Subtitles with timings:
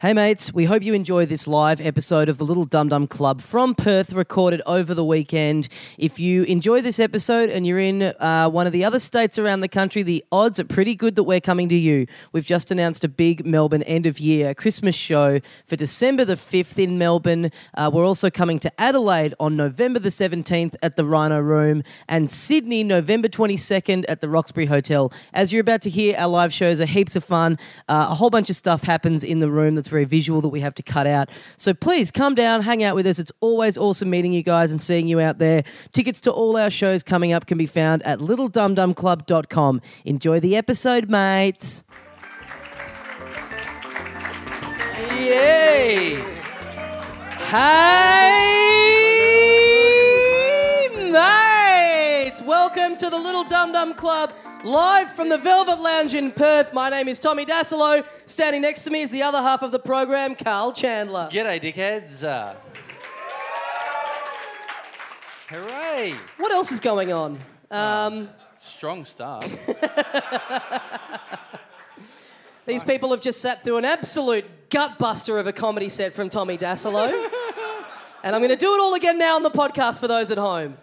[0.00, 3.40] Hey mates, we hope you enjoy this live episode of the Little Dum Dum Club
[3.40, 5.66] from Perth, recorded over the weekend.
[5.98, 9.60] If you enjoy this episode and you're in uh, one of the other states around
[9.60, 12.06] the country, the odds are pretty good that we're coming to you.
[12.30, 16.80] We've just announced a big Melbourne end of year Christmas show for December the 5th
[16.80, 17.50] in Melbourne.
[17.74, 22.30] Uh, we're also coming to Adelaide on November the 17th at the Rhino Room and
[22.30, 25.12] Sydney November 22nd at the Roxbury Hotel.
[25.34, 27.58] As you're about to hear, our live shows are heaps of fun.
[27.88, 30.60] Uh, a whole bunch of stuff happens in the room that's very visual that we
[30.60, 31.30] have to cut out.
[31.56, 33.18] So please come down, hang out with us.
[33.18, 35.64] It's always awesome meeting you guys and seeing you out there.
[35.92, 39.80] Tickets to all our shows coming up can be found at littledumdumclub.com.
[40.04, 41.82] Enjoy the episode, mates.
[45.18, 46.14] Yay!
[47.50, 48.57] Hey,
[52.38, 52.48] mates!
[52.48, 54.32] Welcome to the Little Dum Dum Club,
[54.64, 56.72] live from the Velvet Lounge in Perth.
[56.72, 58.04] My name is Tommy Dassalo.
[58.26, 61.28] Standing next to me is the other half of the program, Karl Chandler.
[61.30, 62.24] G'day, dickheads.
[62.24, 62.54] Uh,
[65.48, 66.14] hooray!
[66.36, 67.38] What else is going on?
[67.70, 69.46] Um, Strong start.
[72.66, 76.58] these people have just sat through an absolute gutbuster of a comedy set from Tommy
[76.58, 77.08] Dassalo.
[78.24, 80.38] and I'm going to do it all again now on the podcast for those at
[80.38, 80.76] home.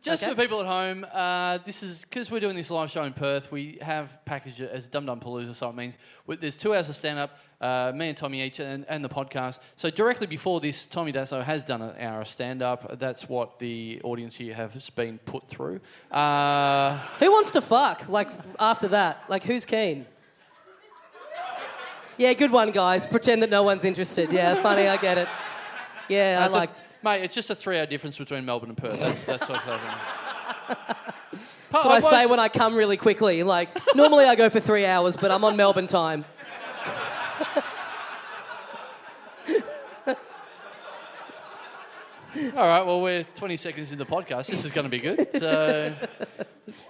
[0.00, 0.32] Just Okay.
[0.32, 3.50] for people at home, uh, this is because we're doing this live show in Perth.
[3.50, 5.96] We have packaged it as Dum Dum Palooza, so it means
[6.40, 9.58] there's two hours of stand up, uh, me and Tommy each, and, and the podcast.
[9.74, 12.98] So directly before this, Tommy Dassalo has done an hour of stand up.
[13.00, 15.80] That's what the audience here has been put through.
[16.12, 18.08] Uh, Who wants to fuck?
[18.08, 19.24] Like after that?
[19.28, 20.06] Like who's keen?
[22.18, 23.06] Yeah, good one, guys.
[23.06, 24.32] Pretend that no one's interested.
[24.32, 24.86] Yeah, funny.
[24.88, 25.28] I get it.
[26.08, 26.70] Yeah, I like.
[27.02, 28.98] Mate, it's just a three hour difference between Melbourne and Perth.
[29.00, 30.76] That's, that's what's happening.
[31.70, 33.42] That's what I say when I come really quickly.
[33.42, 36.24] Like normally I go for three hours, but I'm on Melbourne time.
[42.54, 44.48] All right, well, we're 20 seconds in the podcast.
[44.48, 45.26] This is going to be good.
[45.32, 45.94] So,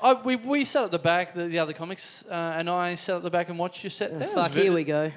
[0.03, 3.17] I, we, we sat at the back, the, the other comics, uh, and I sat
[3.19, 4.27] at the back and watched you set there.
[4.29, 5.05] Fuck, ve- here we go.
[5.05, 5.13] It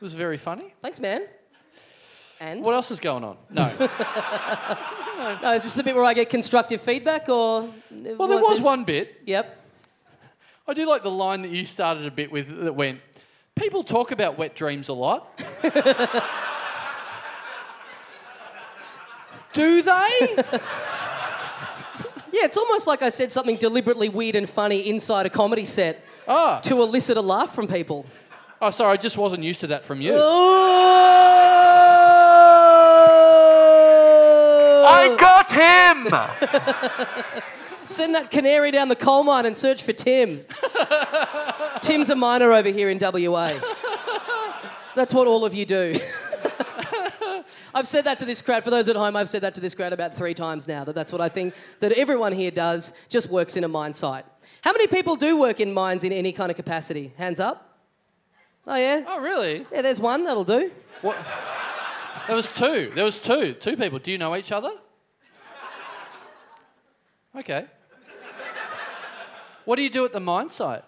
[0.00, 0.74] was very funny.
[0.82, 1.26] Thanks, man.
[2.40, 3.36] And What else is going on?
[3.50, 5.38] No.
[5.42, 7.68] no, is this the bit where I get constructive feedback, or?
[7.90, 9.20] well, there was one bit.
[9.26, 9.58] Yep.
[10.66, 13.00] I do like the line that you started a bit with that went,
[13.54, 15.36] People talk about wet dreams a lot.
[19.52, 19.90] do they?
[22.32, 26.02] Yeah, it's almost like I said something deliberately weird and funny inside a comedy set
[26.28, 26.60] Ah.
[26.60, 28.06] to elicit a laugh from people.
[28.62, 30.12] Oh, sorry, I just wasn't used to that from you.
[35.00, 37.46] I got him!
[37.86, 40.44] Send that canary down the coal mine and search for Tim.
[41.80, 43.58] Tim's a miner over here in WA.
[44.94, 45.96] That's what all of you do.
[47.74, 48.64] I've said that to this crowd.
[48.64, 50.84] For those at home, I've said that to this crowd about three times now.
[50.84, 52.92] That that's what I think that everyone here does.
[53.08, 54.24] Just works in a mine site.
[54.62, 57.12] How many people do work in mines in any kind of capacity?
[57.16, 57.78] Hands up.
[58.66, 59.02] Oh yeah.
[59.06, 59.66] oh, really?
[59.72, 60.70] Yeah, there's one that'll do.
[61.00, 61.16] What?
[62.26, 62.92] There was two.
[62.94, 63.54] There was two.
[63.54, 63.98] Two people.
[63.98, 64.70] Do you know each other?
[67.36, 67.66] Okay.
[69.64, 70.82] What do you do at the mine site?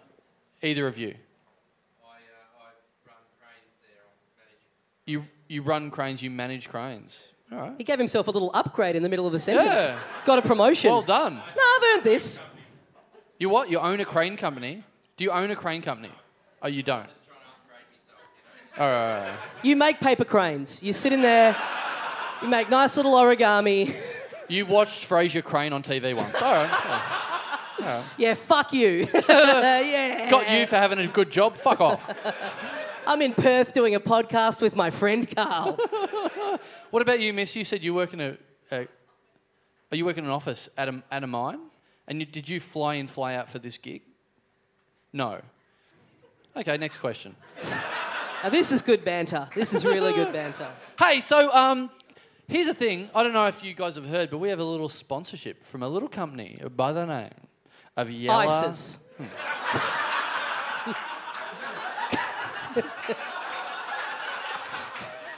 [0.63, 1.09] Either of you?
[1.09, 2.17] I uh,
[2.59, 2.71] I
[3.07, 4.63] run cranes there, I manage.
[5.07, 6.23] You you run cranes.
[6.23, 7.29] You manage cranes.
[7.53, 7.73] All right.
[7.79, 9.87] He gave himself a little upgrade in the middle of the sentence.
[9.87, 9.99] Yeah.
[10.25, 10.91] Got a promotion.
[10.91, 11.35] Well done.
[11.35, 12.41] No, I've earned this.
[13.39, 13.71] You what?
[13.71, 14.83] You own a crane company?
[15.17, 16.11] Do you own a crane company?
[16.63, 17.07] Oh, you don't.
[18.79, 19.21] All right.
[19.21, 19.37] all right.
[19.63, 20.83] You make paper cranes.
[20.83, 21.57] You sit in there.
[22.41, 23.95] You make nice little origami.
[24.53, 26.43] You watched Frasier Crane on TV once.
[26.43, 28.05] All right.
[28.19, 29.07] yeah, fuck you.
[29.29, 30.29] yeah.
[30.29, 31.57] Got you for having a good job.
[31.57, 32.15] Fuck off.
[33.07, 35.79] I'm in Perth doing a podcast with my friend Karl.
[36.91, 37.57] What about you, Miss?
[37.57, 38.37] You said you work in a,
[38.71, 38.87] a
[39.91, 41.61] are you working in an office at a, at a mine?
[42.07, 44.03] And you, did you fly in, fly out for this gig?
[45.15, 45.41] No.
[46.55, 47.35] Okay, next question.
[48.43, 49.49] Now, this is good banter.
[49.55, 50.71] This is really good banter.
[50.99, 51.91] Hey, so um,
[52.53, 53.09] here's the thing.
[53.15, 55.83] I don't know if you guys have heard, but we have a little sponsorship from
[55.83, 57.31] a little company by the name
[57.97, 58.41] of Yellow.
[58.41, 58.99] ISIS.
[59.17, 59.25] Hmm.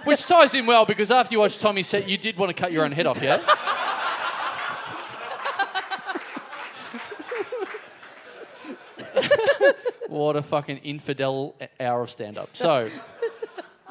[0.04, 2.72] Which ties in well because after you watched Tommy set, you did want to cut
[2.72, 3.38] your own head off, yeah?
[10.08, 12.50] what a fucking infidel hour of stand up.
[12.52, 12.90] So,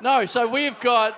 [0.01, 1.17] no, so we've got.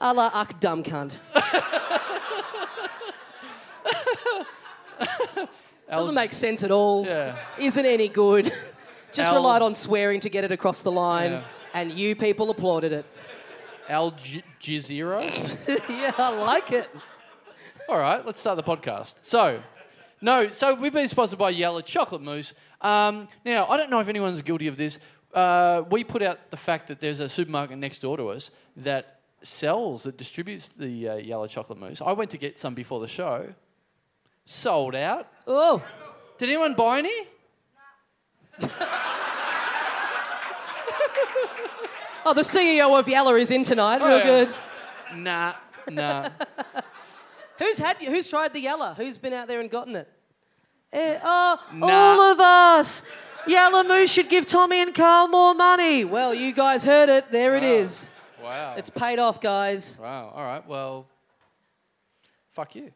[0.00, 1.16] A la uck dumb cunt.
[5.90, 7.06] Doesn't make sense at all.
[7.06, 7.36] Yeah.
[7.58, 8.44] Isn't any good.
[9.12, 11.44] Just Al- relied on swearing to get it across the line, Yeah.
[11.72, 13.06] and you people applauded it.
[13.88, 15.22] Al J- Jazeera.
[15.88, 16.90] yeah, I like it.
[17.88, 19.14] All right, let's start the podcast.
[19.22, 19.62] So,
[20.20, 22.52] no, so we've been sponsored by Yellow Chocolate Mousse.
[22.82, 24.98] Um, now, I don't know if anyone's guilty of this.
[25.32, 29.17] Uh, we put out the fact that there's a supermarket next door to us that
[29.42, 32.00] sells, that distributes the uh, Yellow Chocolate Mousse.
[32.02, 33.52] I went to get some before the show.
[34.44, 35.28] Sold out.
[35.46, 35.82] Oh,
[36.38, 37.10] Did anyone buy any?
[42.24, 43.98] oh, the CEO of Yella is in tonight.
[43.98, 44.24] Real Oh, yeah.
[44.24, 44.54] good.
[45.16, 45.54] Nah,
[45.90, 46.28] nah.
[47.58, 47.96] Who's had?
[47.98, 48.94] Who's tried the Yella?
[48.96, 50.08] Who's been out there and gotten it?
[50.92, 51.86] Eh, oh, Nah.
[51.88, 53.02] all of us.
[53.46, 56.04] Yella Moose should give Tommy and Karl more money.
[56.04, 57.30] Well, you guys heard it.
[57.30, 58.10] There it is.
[58.48, 58.74] Wow.
[58.78, 59.98] It's paid off, guys.
[60.00, 60.32] wow.
[60.34, 60.66] All right.
[60.66, 61.06] Well,
[62.54, 62.90] fuck you.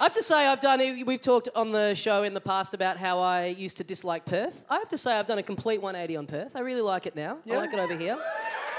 [0.00, 0.80] I have to say, I've done.
[1.06, 4.64] We've talked on the show in the past about how I used to dislike Perth.
[4.68, 6.56] I have to say, I've done a complete 180 on Perth.
[6.56, 7.38] I really like it now.
[7.44, 7.54] Yeah?
[7.54, 8.18] I like it over here.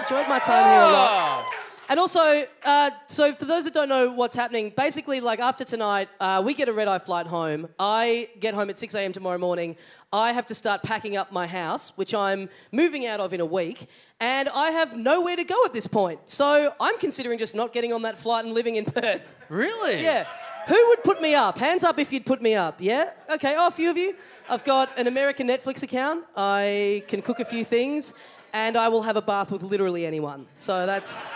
[0.02, 1.46] Enjoyed my time here a lot.
[1.48, 1.65] Oh.
[1.88, 6.10] And also, uh, so for those that don't know what's happening, basically, like after tonight,
[6.20, 7.68] uh, we get a red eye flight home.
[7.78, 9.14] I get home at 6 a.m.
[9.14, 9.76] tomorrow morning.
[10.12, 13.46] I have to start packing up my house, which I'm moving out of in a
[13.46, 13.88] week,
[14.20, 16.22] and I have nowhere to go at this point.
[16.26, 19.36] So I'm considering just not getting on that flight and living in Perth.
[19.50, 20.02] Really?
[20.02, 20.26] Yeah.
[20.68, 21.60] Who would put me up?
[21.60, 22.78] Hands up if you'd put me up.
[22.80, 23.12] Yeah?
[23.32, 24.16] Okay, oh, a few of you.
[24.50, 26.26] I've got an American Netflix account.
[26.36, 28.16] I can cook a few things,
[28.54, 30.48] and I will have a bath with literally anyone.
[30.56, 31.28] So that's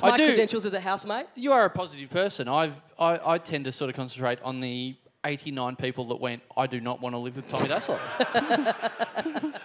[0.00, 1.26] that's I my do- credentials as a housemate.
[1.34, 2.48] You are a positive person.
[2.48, 6.42] I've I, I tend to sort of concentrate on the 89 people that went.
[6.56, 7.98] I do not want to live with Tommy Dassalo.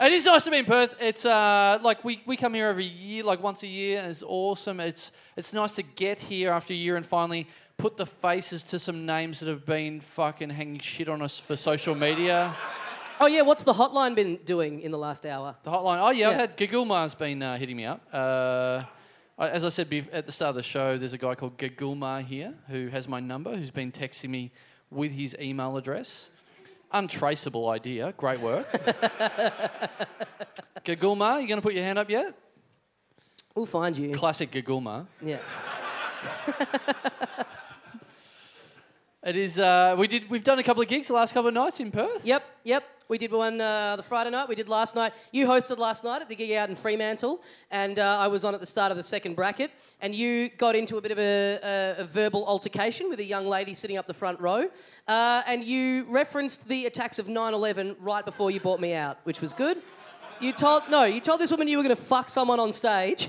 [0.00, 0.96] it is nice to be in Perth.
[1.00, 4.22] It's uh, like we, we come here every year, like once a year, and it's
[4.22, 4.80] awesome.
[4.80, 7.46] It's it's nice to get here after a year and finally
[7.76, 11.56] put the faces to some names that have been fucking hanging shit on us for
[11.56, 12.56] social media.
[13.20, 15.54] Oh yeah, what's the hotline been doing in the last hour?
[15.62, 16.00] The hotline.
[16.00, 18.00] Oh yeah, I've had Gagulmar's been uh, hitting me up.
[18.10, 18.84] Uh,
[19.46, 22.54] as I said at the start of the show, there's a guy called Gagulmar here
[22.68, 24.52] who has my number, who's been texting me
[24.90, 26.30] with his email address.
[26.92, 28.12] Untraceable idea.
[28.16, 28.70] Great work.
[30.84, 32.34] Gagulmar, you going to put your hand up yet?
[33.54, 34.12] We'll find you.
[34.12, 35.06] Classic Gagulmar.
[35.22, 35.38] Yeah.
[39.22, 39.58] It is.
[39.58, 40.30] Uh, we did.
[40.30, 42.24] We've done a couple of gigs the last couple of nights in Perth.
[42.24, 42.84] Yep, yep.
[43.10, 44.48] We did one uh, the Friday night.
[44.48, 45.14] We did last night.
[45.32, 47.42] You hosted last night at the gig out in Fremantle,
[47.72, 49.72] and uh, I was on at the start of the second bracket.
[50.00, 53.48] And you got into a bit of a, a, a verbal altercation with a young
[53.48, 54.70] lady sitting up the front row,
[55.08, 59.40] uh, and you referenced the attacks of 9/11 right before you brought me out, which
[59.40, 59.82] was good.
[60.40, 63.28] You told no, you told this woman you were going to fuck someone on stage.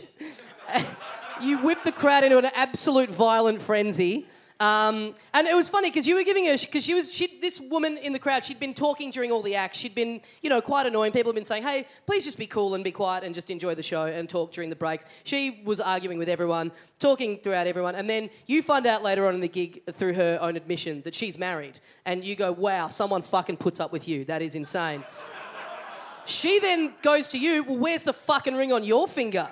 [1.42, 4.28] you whipped the crowd into an absolute violent frenzy.
[4.62, 7.60] Um, and it was funny because you were giving her because she was she this
[7.60, 8.46] woman in the crowd.
[8.46, 9.80] She'd been talking during all the acts.
[9.80, 11.12] She'd been you know quite annoying.
[11.14, 13.74] People have been saying, "Hey, please just be cool and be quiet and just enjoy
[13.74, 17.96] the show and talk during the breaks." She was arguing with everyone, talking throughout everyone,
[17.96, 21.16] and then you find out later on in the gig through her own admission that
[21.16, 24.26] she's married, and you go, "Wow, someone fucking puts up with you.
[24.26, 25.04] That is insane."
[26.26, 29.50] She then goes to you, "Well, where's the fucking ring on your finger?"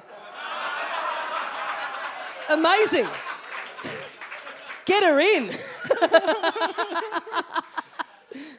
[2.48, 3.08] Amazing.
[4.90, 5.56] Get her in.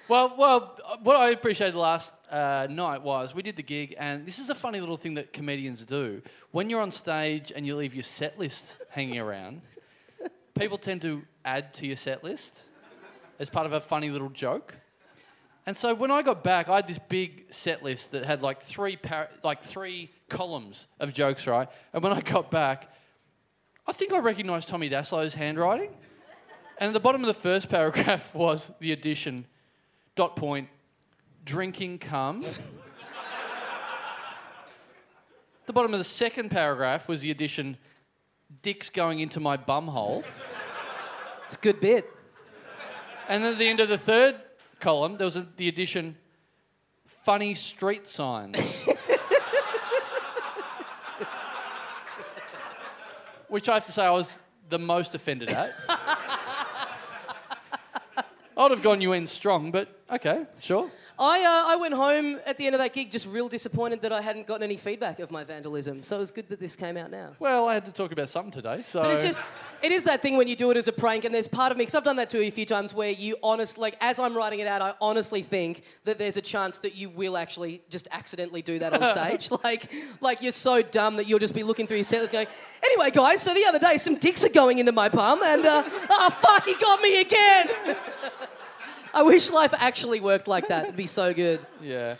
[0.08, 4.40] Well, well, what I appreciated last uh, night was we did the gig, and this
[4.40, 6.20] is a funny little thing that comedians do.
[6.50, 9.60] When you're on stage and you leave your set list hanging around,
[10.58, 12.64] people tend to add to your set list
[13.38, 14.74] as part of a funny little joke.
[15.66, 18.62] And so when I got back, I had this big set list that had like
[18.62, 21.68] three par- like three columns of jokes, right?
[21.92, 22.92] And when I got back,
[23.86, 25.90] I think I recognised Tommy Dassalo's handwriting.
[26.80, 29.44] And at the bottom of the first paragraph was the addition,
[30.16, 30.68] dot point,
[31.44, 32.42] drinking cum.
[35.66, 37.76] the bottom of the second paragraph was the addition,
[38.62, 40.24] dicks going into my bum hole.
[41.44, 42.08] It's a good bit.
[43.28, 44.36] And then at the end of the third
[44.80, 46.16] column, there was a, the addition,
[47.04, 48.80] funny street signs.
[53.48, 54.38] Which I have to say I was
[54.70, 55.74] the most offended at.
[58.60, 60.90] I would have gone UN strong, but okay, sure.
[61.20, 64.10] I, uh, I went home at the end of that gig just real disappointed that
[64.10, 66.02] I hadn't gotten any feedback of my vandalism.
[66.02, 67.32] So it was good that this came out now.
[67.38, 69.02] Well, I had to talk about something today, so.
[69.02, 69.44] But it's just,
[69.82, 71.76] it is that thing when you do it as a prank, and there's part of
[71.76, 74.18] me, because I've done that to you a few times, where you honestly, like, as
[74.18, 77.82] I'm writing it out, I honestly think that there's a chance that you will actually
[77.90, 79.50] just accidentally do that on stage.
[79.64, 82.46] like, like you're so dumb that you'll just be looking through your set list going,
[82.82, 85.82] anyway, guys, so the other day some dicks are going into my palm, and, uh,
[86.10, 87.96] oh, fuck, he got me again.
[89.14, 90.84] I wish life actually worked like that.
[90.84, 91.60] It'd be so good.
[91.82, 92.16] Yeah.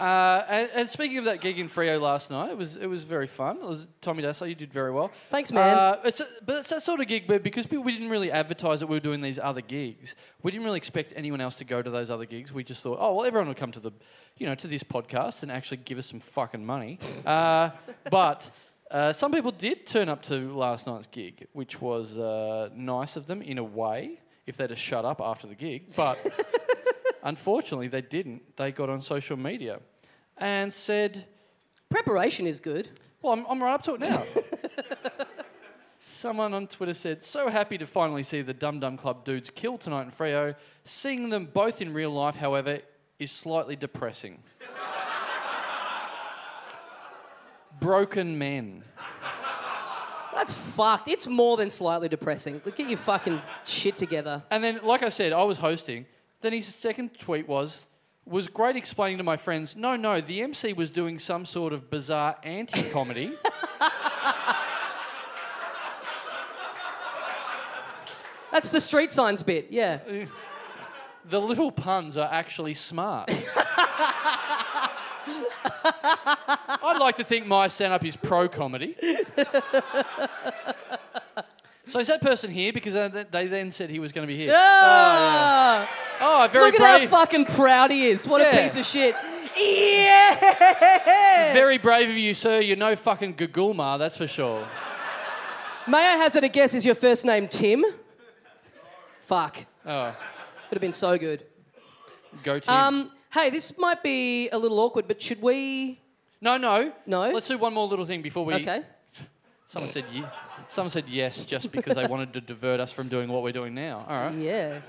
[0.00, 3.04] Uh, and, and speaking of that gig in Freo last night, it was it was
[3.04, 3.58] very fun.
[3.58, 5.10] It was Tommy Dassalo, you did very well.
[5.28, 5.76] Thanks, man.
[5.76, 8.32] Uh, it's a, but it's that sort of gig, but because people, we didn't really
[8.32, 11.64] advertise that we were doing these other gigs, we didn't really expect anyone else to
[11.64, 12.50] go to those other gigs.
[12.50, 13.92] We just thought, oh well, everyone will come to the,
[14.38, 16.98] you know, to this podcast and actually give us some fucking money.
[17.26, 17.70] Uh,
[18.10, 18.50] but.
[18.90, 23.24] Uh, some people did turn up to last night's gig, which was uh, nice of
[23.28, 25.94] them in a way, if they'd have shut up after the gig.
[25.94, 26.18] But
[27.22, 28.56] unfortunately, they didn't.
[28.56, 29.80] They got on social media
[30.38, 31.26] and said,
[31.88, 32.88] Preparation is good.
[33.20, 34.22] well, I'm, I'm right up to it now.
[36.06, 39.78] Someone on Twitter said, so happy to finally see the Dum Dum Club dudes kill
[39.78, 40.56] tonight in Freo.
[40.82, 42.80] Seeing them both in real life, however,
[43.18, 44.42] is slightly depressing.
[47.80, 48.84] Broken men.
[50.40, 51.06] That's fucked.
[51.06, 52.62] It's more than slightly depressing.
[52.74, 54.42] Get your fucking shit together.
[54.50, 56.06] And then, like I said, I was hosting.
[56.40, 57.82] Then his second tweet was,
[58.24, 61.90] was great explaining to my friends, no, no, the MC was doing some sort of
[61.90, 63.34] bizarre anti-comedy.
[68.50, 69.66] That's the street signs bit.
[69.68, 69.98] Yeah.
[71.28, 73.30] the little puns are actually smart.
[76.82, 78.96] I'd like to think my stand up is pro comedy.
[81.86, 82.72] so is that person here?
[82.72, 84.52] Because uh, they then said he was going to be here.
[84.56, 85.88] Ah!
[86.20, 88.26] Oh, very Look at how fucking proud he is.
[88.26, 89.14] What a piece of shit.
[89.56, 91.52] Yeah!
[91.52, 92.60] Very brave of you, sir.
[92.60, 94.66] You're no fucking Gagulma, that's for sure.
[95.88, 96.74] May I hazard a guess?
[96.74, 97.84] Is your first name Tim?
[99.22, 99.64] Fuck.
[99.84, 100.14] Oh, Would
[100.72, 101.44] have been so good.
[102.44, 102.74] go Tim.
[102.74, 106.00] Um, hey, this might be a little awkward, but should we?
[106.40, 106.92] no, no.
[107.06, 107.30] No?
[107.30, 108.54] Let's do one more little thing before we.
[108.54, 108.82] Okay.
[109.66, 110.24] Someone said ye-
[110.68, 113.74] Someone said yes just because they wanted to divert us from doing what we're doing
[113.74, 114.04] now.
[114.08, 114.34] All right.
[114.34, 114.80] Yeah.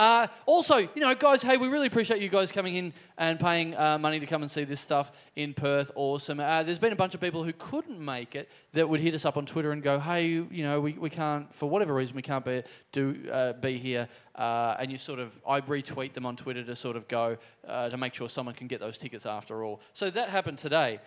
[0.00, 3.76] Uh, also, you know, guys, hey, we really appreciate you guys coming in and paying
[3.76, 5.92] uh, money to come and see this stuff in Perth.
[5.94, 6.40] Awesome.
[6.40, 9.26] Uh, there's been a bunch of people who couldn't make it that would hit us
[9.26, 12.22] up on Twitter and go, hey, you know, we, we can't, for whatever reason, we
[12.22, 14.08] can't be, do, uh, be here.
[14.36, 17.36] Uh, and you sort of, I retweet them on Twitter to sort of go,
[17.68, 19.82] uh, to make sure someone can get those tickets after all.
[19.92, 21.00] So that happened today.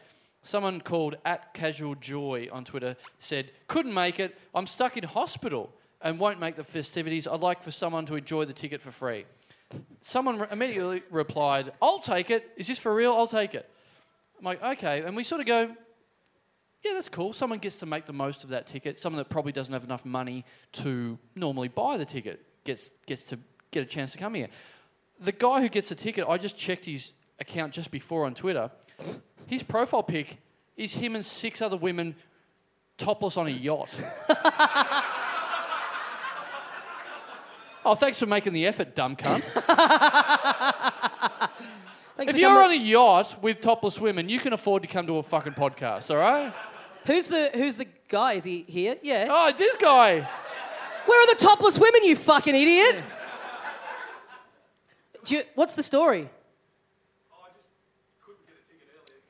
[0.44, 4.38] Someone called at Casual Joy on Twitter said, couldn't make it.
[4.54, 5.74] I'm stuck in hospital
[6.04, 7.28] and won't make the festivities.
[7.28, 9.26] I'd like for someone to enjoy the ticket for free.
[10.02, 12.52] Someone re- immediately replied, I'll take it.
[12.58, 13.14] Is this for real?
[13.14, 13.70] I'll take it.
[14.38, 15.02] I'm like, okay.
[15.02, 15.76] And we sort of go,
[16.84, 17.32] yeah, that's cool.
[17.32, 19.00] Someone gets to make the most of that ticket.
[19.00, 20.44] Someone that probably doesn't have enough money
[20.74, 23.40] to normally buy the ticket gets, gets to
[23.72, 24.50] get a chance to come here.
[25.22, 28.70] The guy who gets the ticket, I just checked his account just before on Twitter.
[29.48, 30.40] His profile pic
[30.76, 32.16] is him and six other women
[32.98, 33.90] topless on a yacht.
[37.86, 39.44] oh, thanks for making the effort, dumb cunt.
[42.16, 45.24] If you're on a yacht with topless women, you can afford to come to a
[45.24, 46.54] fucking podcast, all right?
[47.06, 48.34] Who's the Who's the guy?
[48.34, 48.98] Is he here?
[49.02, 49.28] Yeah.
[49.30, 50.28] Oh, this guy.
[51.06, 52.04] Where are the topless women?
[52.04, 53.04] You fucking idiot.
[55.26, 56.30] Do you, what's the story?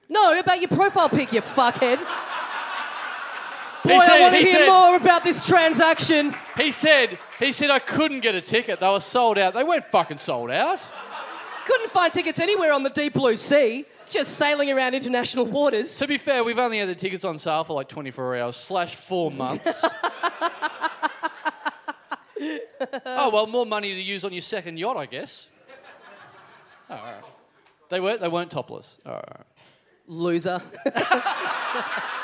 [0.10, 2.00] No, about your profile pic, you fuckhead.
[3.84, 6.34] Boy, He I want to he hear said- more about this transaction.
[6.58, 8.80] He said, he said I couldn't get a ticket.
[8.80, 9.54] They were sold out.
[9.54, 10.80] They weren't fucking sold out.
[11.66, 15.98] Couldn't find tickets anywhere on the deep blue sea, just sailing around international waters.
[16.00, 18.96] To be fair, we've only had the tickets on sale for like 24 hours slash
[18.96, 19.84] four months.
[23.06, 25.48] oh well, more money to use on your second yacht, I guess.
[26.90, 27.24] Oh, all right.
[27.90, 28.20] They weren't.
[28.22, 28.98] They weren't topless.
[29.06, 29.46] All right.
[30.08, 30.62] Loser.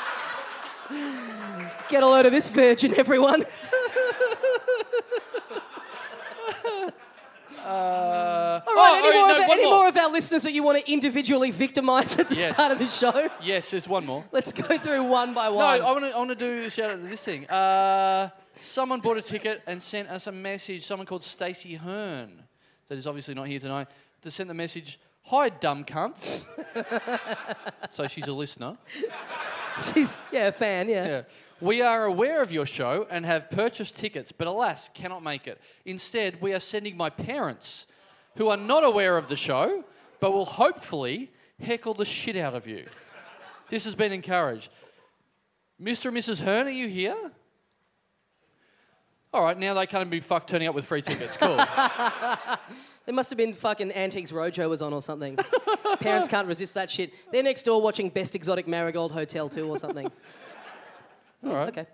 [1.88, 3.44] Get a load of this virgin, everyone.
[7.62, 9.74] Uh, All right, oh, any, oh, more, no, of, any more.
[9.74, 12.52] more of our listeners that you want to individually victimise at the Yes.
[12.54, 13.28] start of the show?
[13.42, 14.24] Yes, there's one more.
[14.32, 15.80] Let's go through one by No, one.
[15.80, 16.10] I want to.
[16.14, 17.46] I want to do a shout out to this thing.
[17.50, 18.30] Uh,
[18.60, 20.84] someone bought a ticket and sent us a message.
[20.86, 22.42] Someone called Stacey Hearn,
[22.88, 23.88] that is obviously not here tonight,
[24.22, 24.98] to send the message.
[25.24, 26.44] Hi, dumb cunts.
[27.90, 28.78] so she's a listener.
[30.32, 31.06] Yeah, a fan, yeah.
[31.06, 31.22] Yeah.
[31.60, 35.60] We are aware of your show and have purchased tickets, but alas, cannot make it.
[35.84, 37.86] Instead, we are sending my parents,
[38.36, 39.84] who are not aware of the show,
[40.20, 42.86] but will hopefully heckle the shit out of you.
[43.68, 44.70] This has been encouraged.
[45.80, 46.06] Mr.
[46.06, 46.42] and Mrs.
[46.42, 47.32] Hearn, are you here?
[49.32, 51.36] All right, now they can't be fucked turning up with free tickets.
[51.36, 51.58] Cool.
[53.10, 55.36] There must have been fucking Antiques Roadshow was on or something.
[56.00, 57.12] Parents can't resist that shit.
[57.32, 60.06] They're next door watching Best Exotic Marigold Hotel 2 or something.
[61.44, 61.68] All right.
[61.70, 61.86] Okay.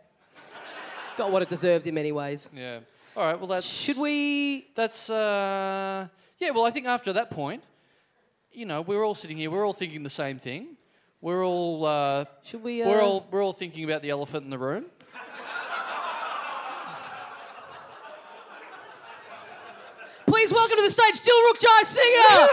[1.17, 2.51] Got what it deserved in many ways.
[2.55, 2.81] Yeah.
[3.17, 3.39] All right.
[3.39, 4.67] Well, that's Should we.
[4.75, 6.07] That's uh,
[6.39, 7.63] Yeah, well, I think after that point,
[8.53, 10.77] you know, we're all sitting here, we're all thinking the same thing.
[11.23, 12.83] We're all, uh, Should we?
[12.83, 14.85] Uh, we're all, we're all thinking about the elephant in the room.
[20.47, 22.49] Please welcome to the stage, Dilruk Jayasinha.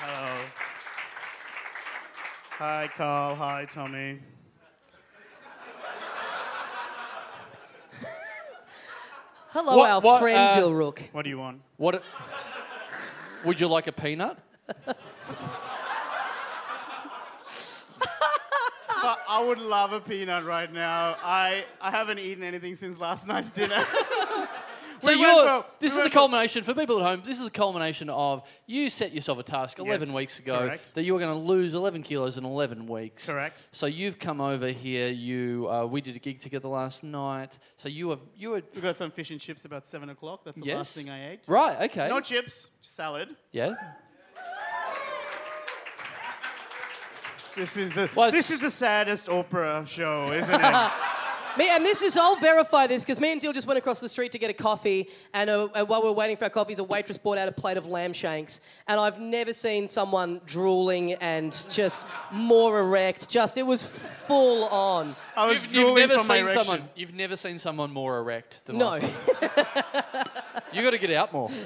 [0.00, 0.44] Hello.
[2.50, 3.36] Hi, Karl.
[3.36, 4.18] Hi, Tommy.
[9.50, 10.98] Hello, What- our what, friend uh, Dilruk.
[11.12, 11.60] What do you want?
[11.76, 12.02] What?
[13.44, 14.36] would you like a peanut?
[19.04, 21.16] But I would love a peanut right now.
[21.22, 23.78] I, I haven't eaten anything since last night's dinner.
[25.00, 27.22] So We you're, this we is the culmination for people at home.
[27.26, 30.94] This is the culmination of you set yourself a task 11 Yes, weeks ago correct.
[30.94, 33.26] that you were going to lose 11 kilos in 11 weeks.
[33.26, 33.60] Correct.
[33.70, 35.08] So you've come over here.
[35.08, 37.58] You uh, we did a gig together last night.
[37.76, 40.42] So you have you were We got some fish and chips about 7 o'clock.
[40.44, 40.76] That's the Yes.
[40.76, 41.40] last thing I ate.
[41.48, 41.90] right.
[41.90, 42.08] Okay.
[42.08, 43.28] No chips, salad.
[43.52, 43.74] yeah.
[47.54, 50.90] This is, the, Well, this is the saddest opera show, isn't it?
[51.56, 54.08] Me, and this is, I'll verify this because me and Dil just went across the
[54.08, 56.80] street to get a coffee, and, uh, and while we were waiting for our coffees,
[56.80, 61.12] a waitress brought out a plate of lamb shanks, and I've never seen someone drooling
[61.12, 63.28] and just more erect.
[63.28, 65.14] Just, it was full on.
[65.36, 66.64] I was You've, you've never from my seen erection.
[66.64, 66.88] someone.
[66.96, 68.86] You've never seen someone more erect than No.
[68.88, 70.26] last night.
[70.72, 71.50] You got to get out more.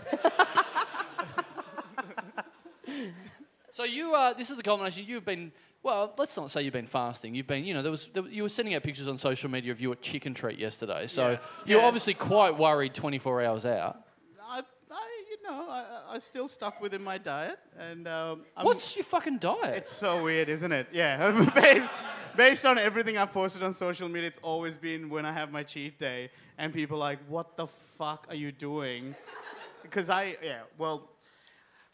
[3.71, 5.05] so you, uh, this is the culmination.
[5.07, 5.51] You've been,
[5.83, 7.35] well, let's not say you've been fasting.
[7.35, 9.71] You've been, you know, there was, there, you were sending out pictures on social media
[9.73, 11.07] of you at Chicken Treat yesterday.
[11.07, 11.39] So Yeah.
[11.65, 11.87] you're Yeah.
[11.87, 13.97] obviously quite worried 24 hours out.
[14.43, 19.05] I, I, you know, I, I- still stuck within my diet, and um, What's your
[19.05, 19.77] fucking diet?
[19.79, 20.89] It's so weird, isn't it?
[20.93, 21.49] Yeah.
[21.55, 21.89] based,
[22.37, 25.63] based on everything I've posted on social media, it's always been when I have my
[25.63, 29.15] cheat day, and people are like, "What the fuck are you doing?"
[29.83, 31.09] Because I, yeah, well,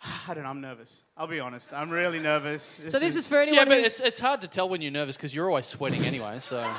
[0.28, 0.50] I don't know.
[0.50, 1.04] I'm nervous.
[1.16, 1.72] I'll be honest.
[1.72, 2.82] I'm really nervous.
[2.88, 3.54] So this is for anyone.
[3.54, 4.00] yeah, anyone but who's...
[4.00, 6.38] it's, it's hard to tell when you're nervous because you're always sweating anyway.
[6.40, 6.60] So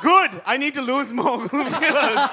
[0.00, 0.30] good.
[0.44, 2.30] I need to lose more kilos.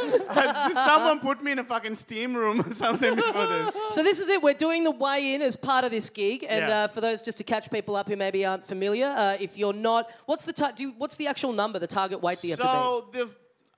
[0.72, 3.76] Someone put me in a fucking steam room or something before this.
[3.90, 4.42] So this is it.
[4.42, 6.84] We're doing the weigh-in as part of this gig, and Yeah.
[6.84, 9.74] uh, for those just to catch people up who maybe aren't familiar, uh, if you're
[9.74, 12.52] not, what's the ta- do you, what's the actual number, the target weight that you
[12.52, 13.28] have to So the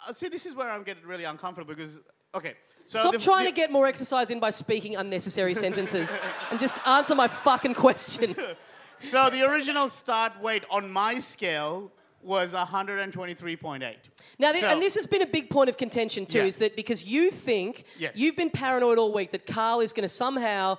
[0.07, 1.99] uh, see, this is where I'm getting really uncomfortable because
[2.35, 2.55] okay.
[2.87, 6.18] So Stop the- trying the- to get more exercise in by speaking unnecessary sentences,
[6.51, 8.37] and just answer my fucking question.
[8.99, 11.90] So the original start weight on my scale
[12.22, 13.96] was 123.8.
[14.38, 16.44] Now, th- So- and this has been a big point of contention too, Yeah.
[16.44, 18.16] is that because you think Yes.
[18.16, 20.78] you've been paranoid all week that Karl is going to somehow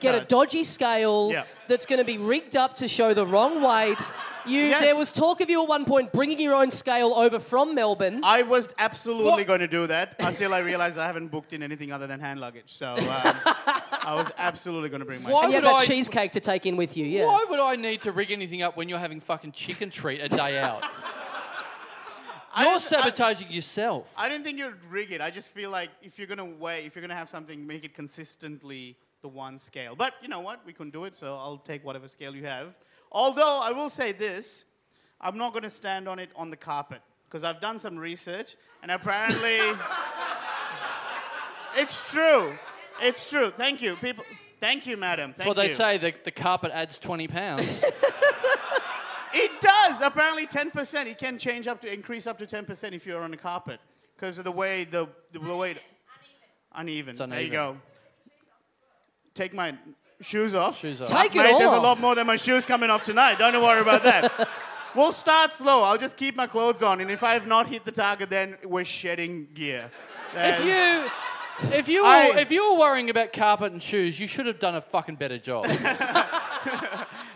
[0.00, 1.44] get a dodgy scale Yeah.
[1.68, 4.12] that's going to be rigged up to show the wrong weight.
[4.44, 4.82] You, Yes.
[4.82, 8.20] there was talk of you at one point bringing your own scale over from Melbourne.
[8.22, 9.46] I was absolutely What?
[9.46, 12.40] going to do that until I realized I haven't booked in anything other than hand
[12.40, 12.64] luggage.
[12.72, 13.34] So um,
[14.04, 15.30] I was absolutely going to bring my.
[15.30, 17.26] Why and you had would that I- cheesecake to take in with you, yeah.
[17.26, 20.28] why would I need to rig anything up when you're having fucking chicken treat a
[20.28, 20.82] day out?
[22.54, 24.12] I You're didn't- I- sabotaging yourself.
[24.16, 25.20] I didn't think you'd rig it.
[25.20, 27.94] I just feel like if you're gonna weigh, if you're gonna have something, make it
[27.94, 29.94] consistently the one scale.
[29.96, 30.60] But you know what?
[30.66, 32.76] We can do it, so I'll take whatever scale you have.
[33.10, 34.64] Although I will say this,
[35.20, 38.90] I'm not gonna stand on it on the carpet because I've done some research, and
[38.90, 39.58] apparently,
[41.76, 42.52] it's true.
[43.00, 43.50] It's true.
[43.50, 44.24] Thank you, people.
[44.60, 45.30] Thank you, madam.
[45.30, 45.74] Thank That's what they you.
[45.74, 45.98] say.
[45.98, 47.84] The, the carpet adds 20 pounds.
[49.34, 50.00] It does.
[50.00, 51.06] Apparently, 10%.
[51.06, 53.80] It can change up to increase up to 10% if you're on the carpet
[54.14, 55.76] because of the way the, the, the way
[56.74, 57.10] uneven.
[57.12, 57.78] It's There you go.
[59.34, 59.76] Take my
[60.20, 60.78] shoes off.
[60.78, 61.08] Shoes off.
[61.08, 63.38] Take it Mate, there's a lot more than my shoes coming off tonight.
[63.38, 64.48] Don't worry about that.
[64.94, 65.82] we'll start slow.
[65.82, 68.56] I'll just keep my clothes on, and if I have not hit the target, then
[68.64, 69.90] we're shedding gear.
[70.34, 71.10] if you.
[71.70, 74.58] If you, were, I- if you were worrying about carpet and shoes, you should have
[74.58, 75.66] done a fucking better job.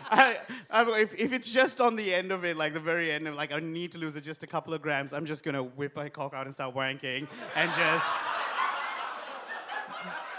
[0.09, 0.37] I,
[0.69, 3.35] I, if, if it's just on the end of it, like the very end of
[3.35, 5.95] like I need to lose it just a couple of grams, I'm just gonna whip
[5.95, 8.07] my cock out and start wanking and just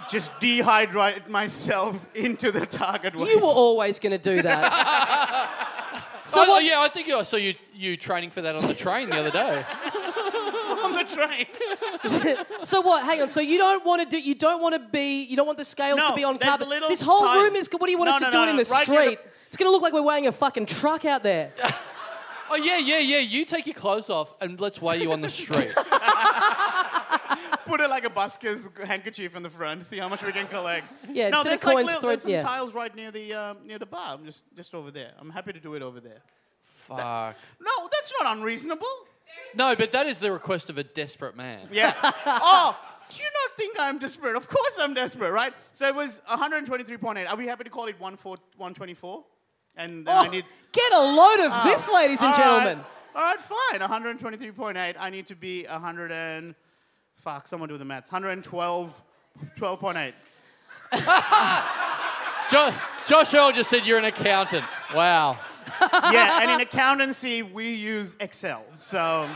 [0.09, 3.29] just dehydrate myself into the target weight.
[3.29, 6.03] You were always going to do that.
[6.25, 7.19] so oh, what- yeah, I think you.
[7.19, 9.65] I saw you you training for that on the train the other day.
[11.17, 12.37] On the train.
[12.63, 13.05] so what?
[13.05, 13.29] Hang on.
[13.29, 14.21] So you don't want to do?
[14.23, 15.23] You don't want to be?
[15.25, 16.69] You don't want the scales No, to be on there's a carpet?
[16.69, 17.69] little This whole time- room is.
[17.71, 18.63] What do you want No, us to no, do no, it in no.
[18.65, 19.19] the Right near the- street?
[19.49, 21.53] It's going to look like we're weighing a fucking truck out there.
[22.51, 23.19] Oh yeah, yeah, yeah.
[23.19, 25.69] You take your clothes off and let's weigh you on the street.
[27.67, 29.85] put it like a busker's handkerchief in the front.
[29.85, 30.87] See how much we can collect.
[31.13, 32.43] Yeah, no, instead of there's like coins, little, throw- there's some yeah.
[32.43, 34.15] tiles right near the uh, near the bar.
[34.15, 35.13] I'm just just over there.
[35.19, 36.23] I'm happy to do it over there.
[36.65, 37.37] Fuck.
[37.61, 38.87] No, that's not unreasonable.
[39.55, 41.69] No, but that is the request of a desperate man.
[41.73, 41.95] Yeah.
[42.27, 42.77] oh,
[43.11, 44.37] do you not think I'm desperate?
[44.37, 45.53] Of course I'm desperate, right?
[45.73, 47.29] So it was 123.8.
[47.29, 48.21] Are we happy to call it 14
[48.57, 49.25] 124?
[49.77, 50.45] And then I Oh, need.
[50.73, 52.63] get a load of oh, this, ladies and All right.
[52.65, 52.85] gentlemen.
[53.15, 53.81] All right, fine.
[53.81, 54.97] 123.8.
[54.99, 56.55] I need to be 100 and.
[57.17, 58.11] Fuck, someone do the maths.
[58.13, 59.03] 112.
[59.57, 60.13] 12.8.
[62.51, 62.75] Jo-
[63.07, 64.65] Josh Earl just said you're an accountant.
[64.95, 65.39] Wow.
[65.81, 68.65] Yeah, and in accountancy, we use Excel.
[68.77, 69.29] So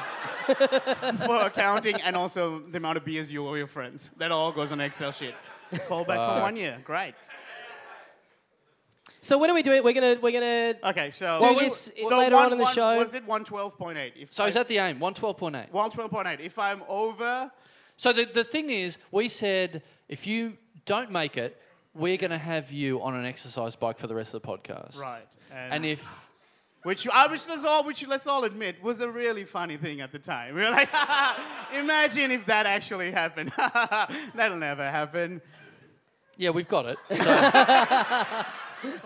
[0.47, 4.11] for accounting and also the amount of beers you owe your friends.
[4.19, 5.35] That all goes on an Excel sheet.
[5.89, 6.79] Call back from one year.
[6.85, 7.15] Great.
[9.19, 9.85] So what are we doing?
[9.85, 11.39] We're gonna we're gonna Okay, so.
[11.41, 12.97] Do Well, this so later one- on in the one- show.
[12.97, 14.13] Was it 112.8?
[14.17, 14.99] If So I- is that the aim?
[14.99, 15.71] 112.8.
[15.71, 16.41] 112.8.
[16.41, 17.51] If I'm over.
[17.97, 21.61] So the, the thing is, we said if you don't make it,
[21.95, 24.99] we're going to have you on an exercise bike for the rest of the podcast.
[24.99, 25.23] Right.
[25.55, 26.29] And if
[26.83, 30.11] Which I which let's all which let's all admit was a really funny thing at
[30.13, 30.55] the time.
[30.55, 30.89] We were like,
[31.75, 33.53] imagine if that actually happened.
[34.35, 35.41] That'll never happen.
[36.37, 36.99] Yeah, we've got it.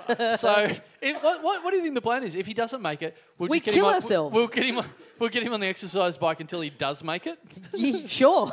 [0.09, 0.69] So, so
[1.03, 2.35] if, what, what, what do you think the plan is?
[2.35, 4.33] If he doesn't make it, we'll We get kill him on, ourselves.
[4.35, 4.79] We'll, we'll get him.
[4.79, 4.87] on-
[5.19, 7.39] We'll get him on the exercise bike until he does make it.
[7.75, 8.53] Yeah, sure.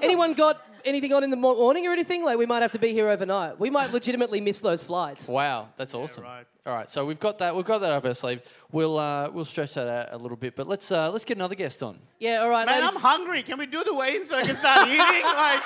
[0.00, 2.24] Anyone got anything on in the morning or anything?
[2.24, 3.58] Like we might have to be here overnight.
[3.58, 5.26] We might legitimately miss those flights.
[5.28, 6.22] Wow, that's awesome.
[6.22, 6.46] right.
[6.64, 7.56] All right, so we've got that.
[7.56, 8.40] We've got that up our sleeve.
[8.70, 11.56] We'll uh, we'll stretch that out a little bit, but let's uh, let's get another
[11.56, 11.98] guest on.
[12.20, 12.64] Yeah, all right.
[12.66, 13.42] Man, ladies- I'm hungry.
[13.42, 15.00] Can we do the weigh-in so I can start eating?
[15.24, 15.62] Like,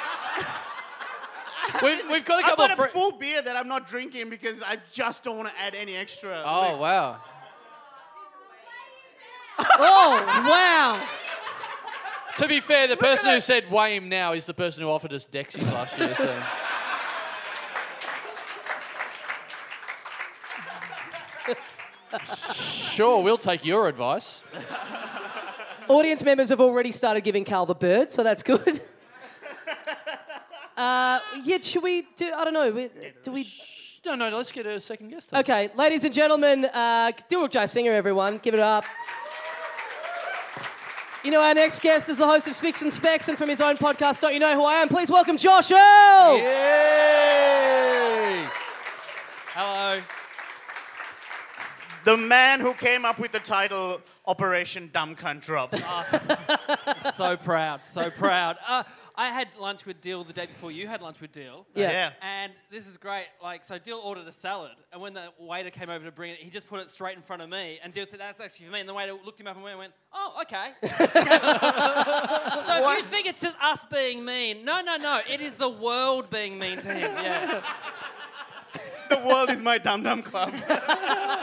[1.82, 2.84] We've, we've got a I've couple got of.
[2.86, 5.96] a full beer that I'm not drinking because I just don't want to add any
[5.96, 6.40] extra.
[6.46, 7.16] oh wow.
[9.58, 11.06] oh wow.
[12.38, 15.12] To be fair, the person who said weigh him now is the person who offered
[15.12, 16.14] us Dexies last year.
[16.14, 16.42] So.
[22.54, 24.42] Sure, we'll take your advice.
[25.88, 28.80] Audience members have already started giving Karl the bird, so that's good.
[30.78, 32.30] Uh, yeah, should we do?
[32.36, 32.70] I don't know.
[32.70, 32.90] we-
[33.22, 33.46] Do we?
[34.04, 35.32] No, no, let's get a second guest.
[35.32, 35.40] on.
[35.40, 38.84] Okay, ladies and gentlemen, uh, Dilruk Jayasinha, everyone, give it up.
[41.24, 43.62] You know, our next guest is the host of Spicks and Specs, and from his
[43.62, 44.88] own podcast, Don't You Know Who I Am?
[44.90, 46.36] Please welcome Josh Earl.
[46.36, 46.44] Yay!
[49.54, 49.98] Hello.
[52.06, 55.74] The man who came up with the title Operation Dumb Cunt Drop.
[57.16, 58.58] So proud, so proud.
[58.66, 58.82] Uh,
[59.14, 61.66] I had lunch with Dil the day before you had lunch with Dil.
[61.74, 61.90] Yeah.
[61.90, 62.10] yeah.
[62.20, 63.26] And this is great.
[63.42, 66.38] Like, so Dil ordered a salad, and when the waiter came over to bring it,
[66.38, 67.78] he just put it straight in front of me.
[67.82, 69.78] And Dil said, "That's actually for me." And the waiter looked him up and went,
[69.78, 75.20] went "Oh, okay." so if you think it's just us being mean, no, no, no.
[75.30, 77.12] It is the world being mean to him.
[77.14, 77.62] Yeah.
[79.08, 80.52] the world is my Dum Dum Club.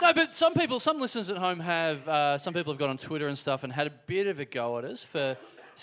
[0.00, 2.98] No, but some people, some listeners at home have, uh, some people have got on
[2.98, 5.36] Twitter and stuff and had a bit of a go at us for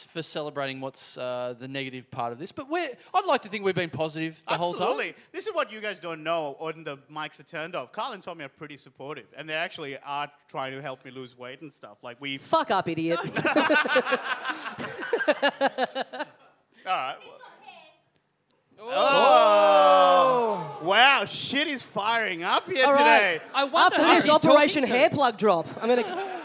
[0.06, 2.52] for celebrating what's uh, the negative part of this.
[2.52, 4.84] But we're, I'd like to think we've been positive the whole time.
[4.84, 5.16] Absolutely.
[5.32, 7.92] This is what you guys don't know when the mics are turned off.
[7.92, 11.38] Karl and Tommy are pretty supportive, and they actually are trying to help me lose
[11.38, 11.98] weight and stuff.
[12.04, 12.38] Like we.
[12.38, 13.20] Fuck up, idiot.
[16.86, 17.18] All right.
[18.80, 20.80] Oh.
[20.84, 23.38] Wow, shit is firing up here All today.
[23.38, 23.42] right.
[23.54, 25.00] I wonder After who this he's Operation talking to.
[25.00, 26.42] Hair Plug drop, I'm going to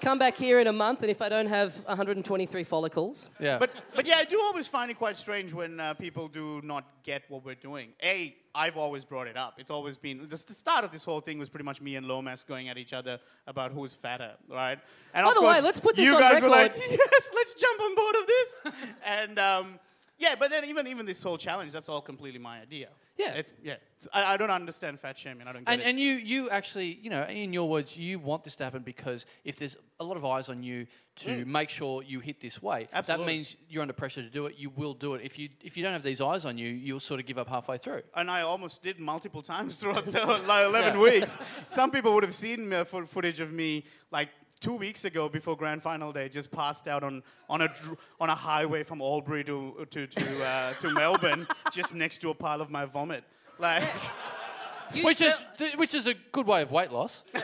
[0.00, 3.58] come back here in a month, and if I don't have 123 follicles, Yeah.
[3.58, 6.84] But but yeah, I do always find it quite strange when uh, people do not
[7.04, 7.92] get what we're doing.
[8.02, 9.54] A, I've always brought it up.
[9.58, 12.06] It's always been the, the start of this whole thing was pretty much me and
[12.06, 14.78] Lomas going at each other about who's fatter, right?
[15.14, 16.82] And By of the way, course, let's put this you on guys were like, record.
[16.90, 18.62] yes, let's jump on board of this.
[19.04, 19.78] and um,
[20.18, 22.88] yeah, but then even even this whole challenge, that's all completely my idea.
[23.18, 23.32] Yeah.
[23.34, 23.76] it's yeah.
[23.96, 25.46] It's, I, I don't understand fat shaming.
[25.48, 25.86] I don't get and, it.
[25.86, 29.24] and you, you actually, you know, in your words, you want this to happen because
[29.44, 32.90] if there's a lot of eyes on you to make sure you hit this weight,
[32.92, 33.26] that Mm.
[33.26, 34.56] Means you're under pressure to do it.
[34.58, 35.22] You will do it.
[35.24, 37.48] If you if you don't have these eyes on you, you'll sort of give up
[37.48, 38.02] halfway through.
[38.14, 41.00] and I almost did multiple times throughout the like, 11 Yeah.
[41.00, 41.38] weeks.
[41.68, 44.28] Some people would have seen uh, footage of me like
[44.60, 47.68] two weeks ago before grand final day, just passed out on, on, a,
[48.20, 52.34] on a highway from Albury to, to, to, uh, to Melbourne, just next to a
[52.34, 53.24] pile of my vomit.
[53.58, 53.82] Like,
[54.94, 55.34] You Which is
[55.76, 57.24] which is a good way of weight loss.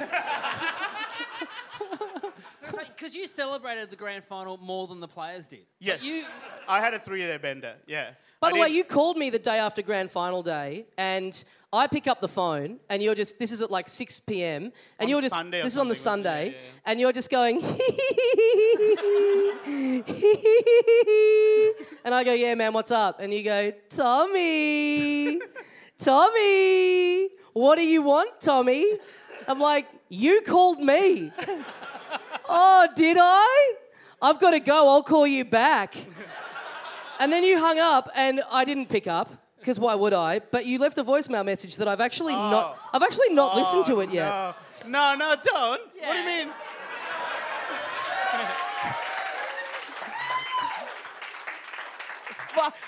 [2.97, 5.67] Because you celebrated the grand final more than the players did.
[5.81, 6.23] yes, You,
[6.69, 7.75] I had a three-day bender.
[7.87, 8.11] Yeah.
[8.41, 11.43] By I the way, did- you called me the day after grand final day, and
[11.75, 14.73] I pick up the phone, and you're just, this is at like 6 p.m., and
[15.01, 16.33] On you're just, Sunday or this is on the something, wasn't it?
[16.33, 16.81] Sunday, Yeah, yeah, yeah.
[16.85, 17.57] and you're just going,
[22.05, 23.21] and I go, yeah, man, what's up?
[23.21, 25.41] And you go, Tommy,
[25.99, 28.99] Tommy, what do you want, Tommy?
[29.49, 31.33] I'm like, you called me.
[32.49, 33.73] oh, did I?
[34.21, 34.91] I've got to go.
[34.91, 35.95] I'll call you back.
[37.19, 40.41] And then you hung up, and I didn't pick up because why would I?
[40.41, 42.51] But you left a voicemail message that I've actually oh.
[42.51, 42.79] not.
[42.93, 44.27] I've actually not oh, listened to it yet.
[44.27, 44.55] Oh,
[44.89, 45.81] No, no, don't.
[46.01, 46.49] What do you mean?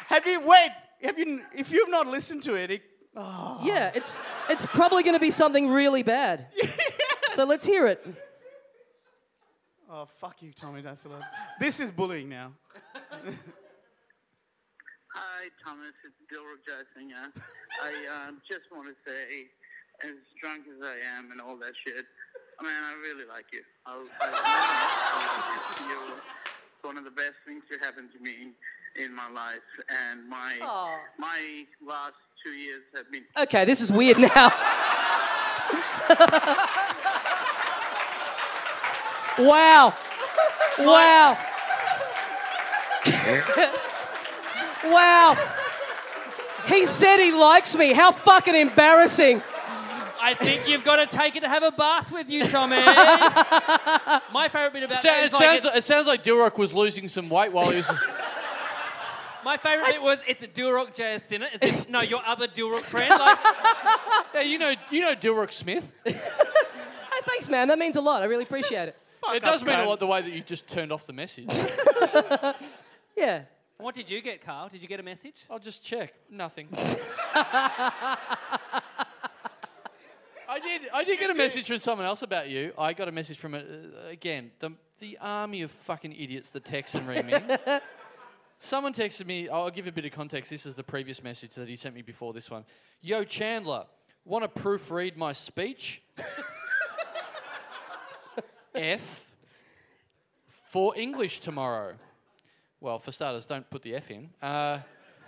[0.09, 0.71] Have you wait?
[1.03, 1.43] Have you?
[1.55, 2.83] If you've not listened to it, it
[3.17, 3.61] oh.
[3.63, 4.19] Yeah, it's
[4.51, 6.47] it's probably going to be something really bad.
[7.31, 8.07] So let's hear it.
[9.91, 11.21] oh fuck you, Tommy Dassalo.
[11.59, 12.53] This is bullying now.
[15.15, 15.95] Hi, Thomas.
[16.03, 17.31] It's Dilruk Jayasinha.
[17.81, 19.47] I um, just want to say,
[20.03, 22.05] as drunk as I am and all that shit,
[22.61, 23.63] man, I really like you.
[23.87, 25.95] I, I, I you.
[25.95, 26.19] You're
[26.83, 28.55] one of the best things to happen to me
[28.97, 30.99] in my life, and my Aw.
[31.17, 34.51] my last two years have been Okay, this is weird now.
[39.39, 39.95] wow.
[40.81, 41.39] Wow.
[44.85, 45.37] Wow.
[46.67, 47.93] He said he likes me.
[47.93, 49.43] How fucking embarrassing.
[50.21, 52.77] I think you've got to take it to have a bath with you, Tommy.
[54.33, 56.57] My favourite bit about So, that it, is like sounds, it's- it sounds like Dilruk
[56.57, 57.91] was losing some weight while he was.
[59.45, 61.63] my favourite bit was it's a Dilruk Jayasinha.
[61.63, 63.11] Is it, no, your other Dilruk friend.
[63.11, 63.39] Like,
[64.35, 65.93] yeah, you know, you know Dilruk Smith.
[66.05, 66.15] Hey,
[67.27, 67.69] thanks, man.
[67.69, 68.23] That means a lot.
[68.23, 68.97] I really appreciate it.
[69.29, 71.51] it does mean a lot the way that you just turned off the message.
[73.17, 73.43] Yeah.
[73.79, 74.69] What did you get, Karl?
[74.69, 75.45] Did you get a message?
[75.51, 76.15] I'll just check.
[76.31, 76.69] Nothing.
[76.73, 78.17] I
[80.63, 80.83] did.
[80.93, 82.73] I did get a message from someone else about you.
[82.79, 83.63] I got a message from uh,
[84.09, 87.35] again the the army of fucking idiots that text and ring me.
[88.61, 89.49] Someone texted me.
[89.49, 90.51] I'll give a bit of context.
[90.51, 92.65] This is the previous message that he sent me before this one.
[93.03, 93.85] Yo, Chandler,
[94.25, 96.03] want to proofread my speech?
[98.75, 99.33] F
[100.49, 101.95] for English tomorrow.
[102.85, 104.29] Well, for starters, don't put the F in.
[104.43, 104.81] Uh,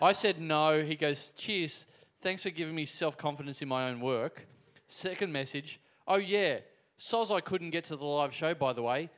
[0.02, 0.82] I said no.
[0.82, 1.86] He goes, cheers.
[2.20, 4.46] Thanks for giving me self confidence in my own work.
[4.88, 6.58] Second message, oh yeah,
[7.00, 9.08] soz I couldn't get to the live show, by the way.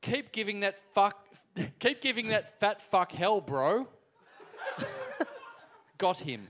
[0.00, 1.22] Keep giving that fuck,
[1.80, 3.86] keep giving that fat fuck hell, bro.
[5.98, 6.48] Got him.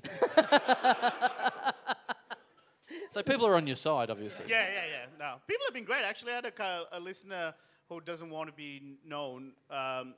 [3.10, 4.44] so people are on your side, obviously.
[4.46, 5.06] Yeah, yeah, yeah.
[5.18, 6.04] No, people have been great.
[6.04, 7.52] Actually, I had a, a listener
[7.88, 10.14] who doesn't want to be known um,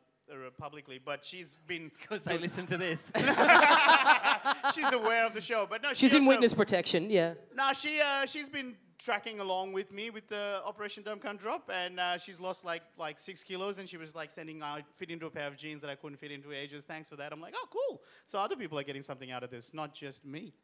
[0.58, 3.10] publicly, but she's been Because they listen to this.
[4.74, 5.66] she's aware of the show.
[5.68, 7.10] But no, she She's in witness protection.
[7.10, 7.34] Yeah.
[7.54, 11.70] No, she uh, she's been tracking along with me with the Operation Dumb Cunt Drop,
[11.72, 15.10] and uh, she's lost like like six kilos, and she was like sending I fit
[15.10, 16.84] into a pair of jeans that I couldn't fit into ages.
[16.84, 17.32] Thanks for that.
[17.32, 18.02] I'm like, oh, cool.
[18.24, 20.54] So other people are getting something out of this, not just me.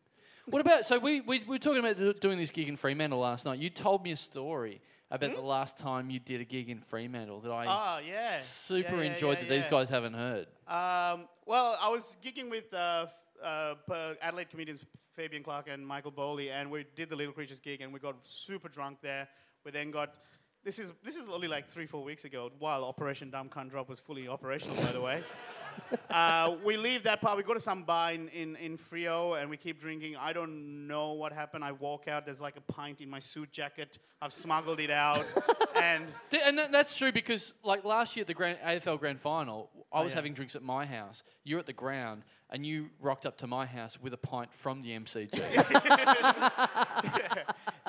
[0.46, 3.44] What about so we, we, we were talking about doing this gig in Fremantle last
[3.44, 3.59] night.
[3.59, 7.40] You told me a story about the last time you did a gig in Fremantle
[7.40, 8.38] that I oh, yeah.
[8.38, 10.46] super Yeah, yeah, enjoyed yeah, that these guys haven't heard.
[10.68, 13.07] Um, well, I was gigging with uh,
[13.42, 13.74] uh,
[14.22, 17.92] Adelaide comedians Fabian Clark and Michael Bowley, and we did the Little Creatures gig, and
[17.92, 19.29] we got super drunk there.
[19.64, 20.18] We then got
[20.64, 23.88] this is this is only like three four weeks ago, while Operation Dumb Cunt Drop
[23.88, 25.22] was fully operational, by the way.
[26.11, 27.37] Uh, we leave that part.
[27.37, 30.16] We go to some bar in, in, in Freo and we keep drinking.
[30.16, 31.62] I don't know what happened.
[31.62, 32.27] I walk out.
[32.27, 33.99] There's like a pint in my suit jacket.
[34.21, 35.25] I've smuggled it out.
[35.81, 39.21] and Th- And that, that's true because, like last year at the grand, AFL Grand
[39.21, 40.16] Final, I was yeah.
[40.16, 41.23] having drinks at my house.
[41.45, 44.83] You're at the ground, and you rocked up to my house with a pint from
[44.83, 45.33] the MCG.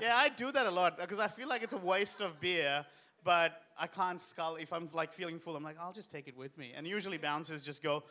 [0.01, 2.85] yeah, I do that a lot because I feel like it's a waste of beer,
[3.23, 4.55] but I can't scull.
[4.55, 6.73] If I'm like feeling full, I'm like, I'll just take it with me.
[6.75, 8.03] And usually bouncers just go,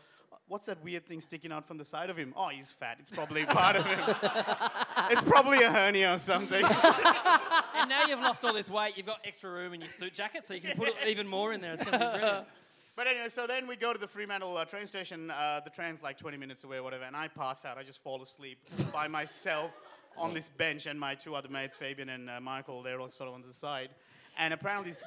[0.46, 2.34] What's that weird thing sticking out from the side of him?
[2.36, 2.96] Oh, he's fat.
[2.98, 3.98] It's probably part of him.
[5.08, 6.64] it's probably a hernia or something.
[6.64, 10.46] and now you've lost all this weight, you've got extra room in your suit jacket,
[10.46, 11.74] so you can put even more in there.
[11.74, 12.46] It's going to be brilliant.
[12.96, 15.30] But anyway, so then we go to the Fremantle uh, train station.
[15.30, 17.78] Uh, the train's like 20 minutes away, whatever, and I pass out.
[17.78, 18.58] I just fall asleep
[18.92, 19.70] by myself
[20.18, 23.28] on this bench, and my two other mates, Fabian and uh, Michael, they're all sort
[23.28, 23.90] of on the side.
[24.38, 25.04] And apparently, this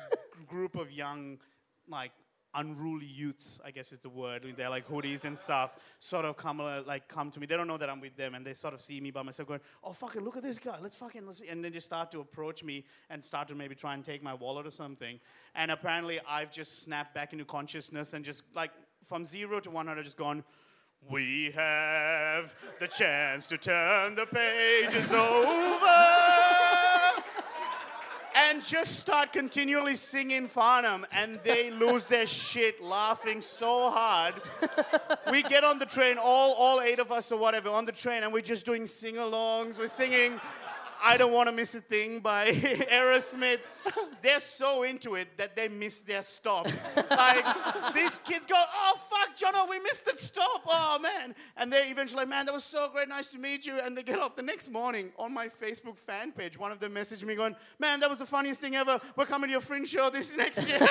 [0.48, 1.40] group of young,
[1.88, 2.12] like,
[2.56, 4.46] unruly youths, I guess is the word.
[4.56, 5.78] They're like hoodies and stuff.
[6.00, 7.46] Sort of come uh, like come to me.
[7.46, 9.48] They don't know that I'm with them, and they sort of see me by myself,
[9.48, 10.78] going, "Oh fucking look at this guy!
[10.82, 13.76] Let's fucking let's see." And then just start to approach me and start to maybe
[13.76, 15.20] try and take my wallet or something.
[15.56, 18.72] And apparently, I've just snapped back into consciousness and just like
[19.04, 20.44] from zero to one hundred, just gone.
[21.10, 26.42] We have the chance to turn the pages over.
[28.54, 34.36] And just start continually singing Farnham, and they lose their shit laughing so hard.
[35.32, 38.22] we get on the train, all, all eight of us or whatever, on the train,
[38.22, 39.80] and we're just doing sing alongs.
[39.80, 40.39] We're singing
[41.04, 43.60] I Don't Want to Miss a Thing by Aerosmith.
[44.22, 46.68] They're so into it that they miss their stop.
[47.10, 50.63] Like, these kids go, Oh, fuck, Jono, we missed the stop.
[50.66, 51.36] Oh, man.
[51.58, 53.10] And they eventually, like, Man, that was so great.
[53.10, 53.80] Nice to meet you.
[53.80, 56.58] And they get off the next morning on my Facebook fan page.
[56.58, 59.00] One of them messaged me going, Man, that was the funniest thing ever.
[59.18, 60.80] We're coming to your fringe show this next year.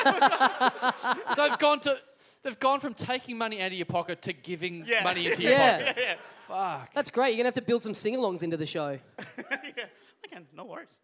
[1.35, 1.97] So I've gone to.
[2.43, 5.05] They've gone from taking money out of your pocket to giving Yeah.
[5.05, 5.79] money into your Yeah.
[5.79, 5.97] pocket.
[6.01, 6.15] yeah.
[6.49, 6.95] Fuck.
[6.95, 7.29] That's great.
[7.31, 8.99] You're gonna have to build some sing-alongs into the show.
[9.39, 9.85] yeah.
[10.25, 10.99] I can, no worries.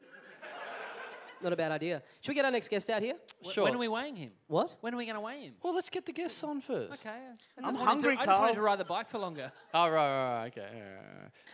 [1.41, 2.03] Not a bad idea.
[2.21, 3.15] Should we get our next guest out here?
[3.47, 3.63] Wh- Sure.
[3.63, 4.33] When are we weighing him?
[4.49, 4.75] What?
[4.81, 5.55] When are we going to weigh him?
[5.63, 6.95] Well, let's get the guests on first.
[6.95, 7.11] Okay.
[7.11, 8.55] I just I'm wanted hungry, to, I just wanted Karl.
[8.57, 9.53] to ride the bike for longer.
[9.73, 10.47] Oh, right, right, right.
[10.49, 10.61] Okay.
[10.67, 10.99] all right,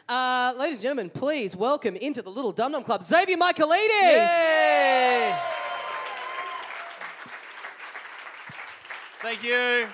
[0.09, 0.17] all
[0.49, 0.55] right.
[0.57, 3.77] Uh, ladies and gentlemen, please welcome into the Little Dum Dum Club Xavier Michelides.
[4.01, 5.37] Yay!
[9.25, 9.89] Thank you.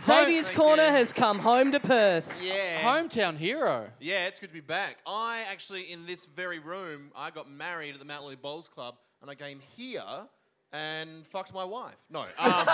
[0.00, 0.90] Xavier's Thank Corner you.
[0.90, 2.28] has come home to Perth.
[2.42, 2.80] Yeah.
[2.82, 3.86] Hometown hero.
[4.00, 4.96] Yeah, it's good to be back.
[5.06, 8.96] I actually, in this very room, I got married at the Mount Lawley Bowls Club,
[9.22, 10.02] and I came here
[10.72, 11.94] and fucked my wife.
[12.10, 12.22] No.
[12.22, 12.26] Um,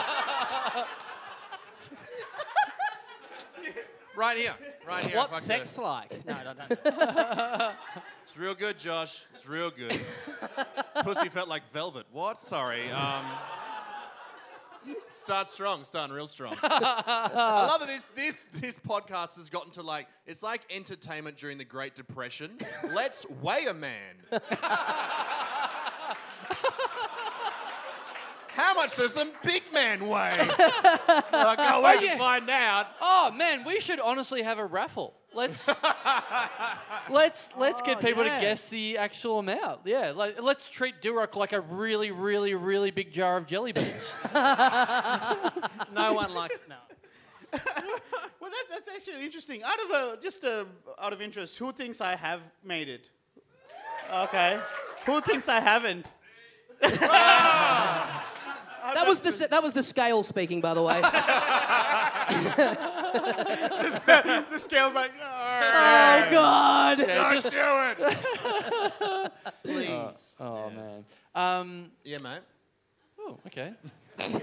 [4.17, 4.55] right here.
[4.89, 5.19] Right here.
[5.19, 5.83] I What's sex her.
[5.83, 6.27] like?
[6.27, 7.73] No, no, no.
[8.25, 9.27] It's real good, Josh.
[9.35, 10.01] It's real good.
[11.03, 12.07] Pussy felt like velvet.
[12.11, 12.41] What?
[12.41, 12.91] Sorry.
[12.91, 13.27] Um,
[15.13, 15.85] start strong.
[15.85, 16.57] Starting real strong.
[16.63, 21.59] I love that this this this podcast has gotten to like it's like entertainment during
[21.59, 22.59] the Great Depression.
[22.93, 24.17] Let's weigh a man.
[28.49, 30.37] How much does a big man weigh?
[30.39, 32.13] I can't wait yeah.
[32.13, 32.87] to find out.
[33.01, 35.15] Oh man, we should honestly have a raffle.
[35.35, 35.69] Let's
[37.11, 38.39] let's let's get oh, people yeah.
[38.39, 39.81] to guess the actual amount.
[39.85, 44.17] Yeah, like, let's treat Dilruk like a really, really, really big jar of jelly beans.
[44.35, 46.77] no one likes no.
[48.41, 49.63] Well, that's, that's actually interesting.
[49.63, 50.67] Out of a, just a,
[51.01, 53.11] out of interest, who thinks I have made it?
[54.13, 54.59] Okay.
[55.07, 56.07] Who thinks I haven't?
[58.93, 61.01] That was the s- that was the scale speaking, by the way.
[64.51, 66.99] the scale's like, oh God!
[66.99, 69.33] Yeah, just- do it.
[69.65, 70.35] Please.
[70.41, 71.05] oh man.
[71.35, 72.41] Um, Yeah, mate.
[73.19, 73.73] oh, okay.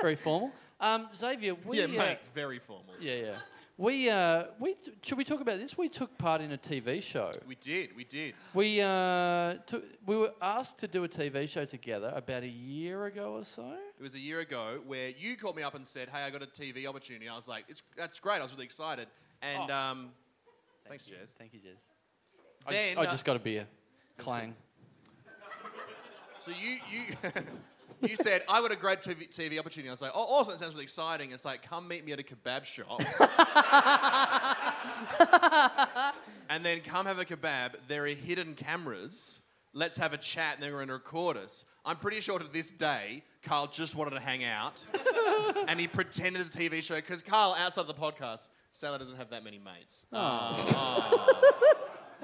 [0.00, 0.50] Very formal.
[0.80, 2.18] Um, Xavier, we Yeah, uh, mate.
[2.34, 2.94] Very formal.
[3.00, 3.36] yeah, yeah.
[3.80, 5.78] We uh, we should we talk about this?
[5.78, 7.32] We took part in a TV show.
[7.48, 7.96] We did.
[7.96, 8.34] We did.
[8.52, 13.06] We uh, took, we were asked to do a TV show together about a year
[13.06, 13.72] ago or so.
[13.98, 16.42] It was a year ago where you called me up and said, "Hey, I got
[16.42, 19.08] a TV opportunity." I was like, "It's that's great." I was really excited.
[19.40, 19.74] And Oh.
[19.74, 20.10] um,
[20.86, 21.16] thanks, you.
[21.16, 21.30] Jez.
[21.38, 21.80] Thank you, Jez.
[22.68, 23.66] Then I uh, just got a beer.
[24.18, 24.54] Clang.
[26.38, 27.32] so you you
[28.02, 29.88] you said I got a great TV, TV opportunity.
[29.88, 30.52] I was like, "Oh, awesome!
[30.52, 33.00] That sounds really exciting." It's like, come meet me at a kebab shop.
[36.50, 37.74] and then come have a kebab.
[37.88, 39.40] There are hidden cameras.
[39.72, 41.64] Let's have a chat, and they're going to record us.
[41.84, 44.84] I'm pretty sure to this day, Karl just wanted to hang out,
[45.68, 49.16] and he pretended it's a TV show because Karl, outside of the podcast, Salah doesn't
[49.16, 50.06] have that many mates.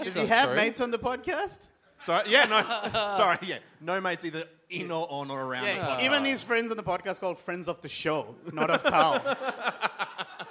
[0.02, 0.56] Does he have true.
[0.56, 1.66] mates on the podcast?
[2.00, 5.96] Sorry, yeah, no, sorry, yeah, no mates either in or on or around the Yeah,
[5.96, 6.02] podcast.
[6.02, 9.36] even his friends on the podcast called Friends of the Show, not of Karl.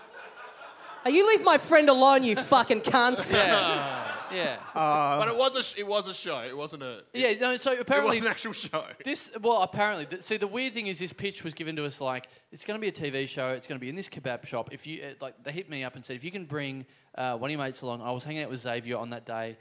[1.04, 3.32] Hey, you leave my friend alone, you fucking cunts.
[3.32, 4.12] Yeah.
[4.34, 4.58] yeah.
[4.74, 6.40] but it was a sh- it was a show.
[6.40, 7.34] It wasn't a yeah.
[7.40, 8.84] No, so it apparently was an actual show.
[9.04, 10.08] This well, apparently.
[10.08, 12.76] Th- see, the weird thing is, this pitch was given to us like it's going
[12.76, 13.50] to be a TV show.
[13.52, 14.70] It's going to be in this kebab shop.
[14.72, 17.38] If you uh, like, they hit me up and said, if you can bring uh,
[17.38, 18.02] one of your mates along.
[18.02, 19.58] I was hanging out with Xavier on that day.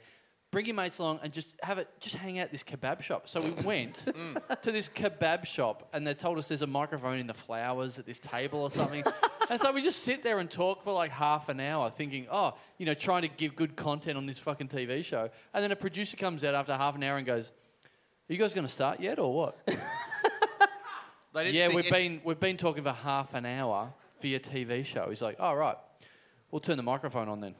[0.55, 1.89] Bring your mates along and just have it.
[1.99, 3.27] Just hang out at this kebab shop.
[3.27, 4.61] So we went mm.
[4.61, 8.05] to this kebab shop, and they told us there's a microphone in the flowers at
[8.05, 9.03] this table or something.
[9.49, 12.53] and so we just sit there and talk for like half an hour, thinking, oh,
[12.77, 15.29] you know, trying to give good content on this fucking TV show.
[15.53, 17.51] And then a producer comes out after half an hour and goes.
[18.29, 19.59] Are you guys going to start yet, or what?
[21.33, 24.27] They didn't Yeah, think we've it- been we've been talking for half an hour for
[24.27, 25.09] your TV show.
[25.09, 25.75] He's like, "All right,
[26.49, 27.55] we'll turn the microphone on then."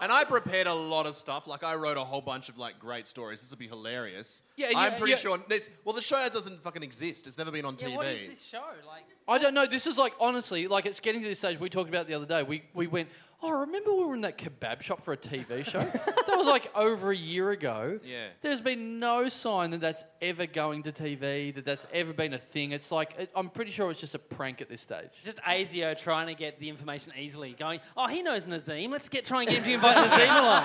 [0.00, 1.46] And I prepared a lot of stuff.
[1.46, 3.40] Like I wrote a whole bunch of like great stories.
[3.40, 4.42] This would be hilarious.
[4.56, 5.18] Yeah, I'm yeah, pretty yeah.
[5.18, 5.38] sure.
[5.48, 7.26] This, well, the show doesn't fucking exist.
[7.26, 7.96] It's never been on Yeah, TV.
[7.96, 8.62] what is this show?
[8.86, 9.66] Like, I don't know.
[9.66, 11.58] This is like honestly, like it's getting to this stage.
[11.60, 12.42] We talked about it the other day.
[12.42, 13.08] We we went.
[13.40, 15.78] Oh, remember we were in that kebab shop for a TV show?
[15.78, 18.00] that was like over a year ago.
[18.04, 18.26] Yeah.
[18.40, 21.54] There's been no sign that that's ever going to TV.
[21.54, 22.72] That that's ever been a thing.
[22.72, 25.10] It's like it, I'm pretty sure it's just a prank at this stage.
[25.22, 27.52] just ASIO trying to get the information easily.
[27.56, 28.90] Going, oh, he knows Nazeem.
[28.90, 30.64] Let's get try and get him to invite Nazeem along.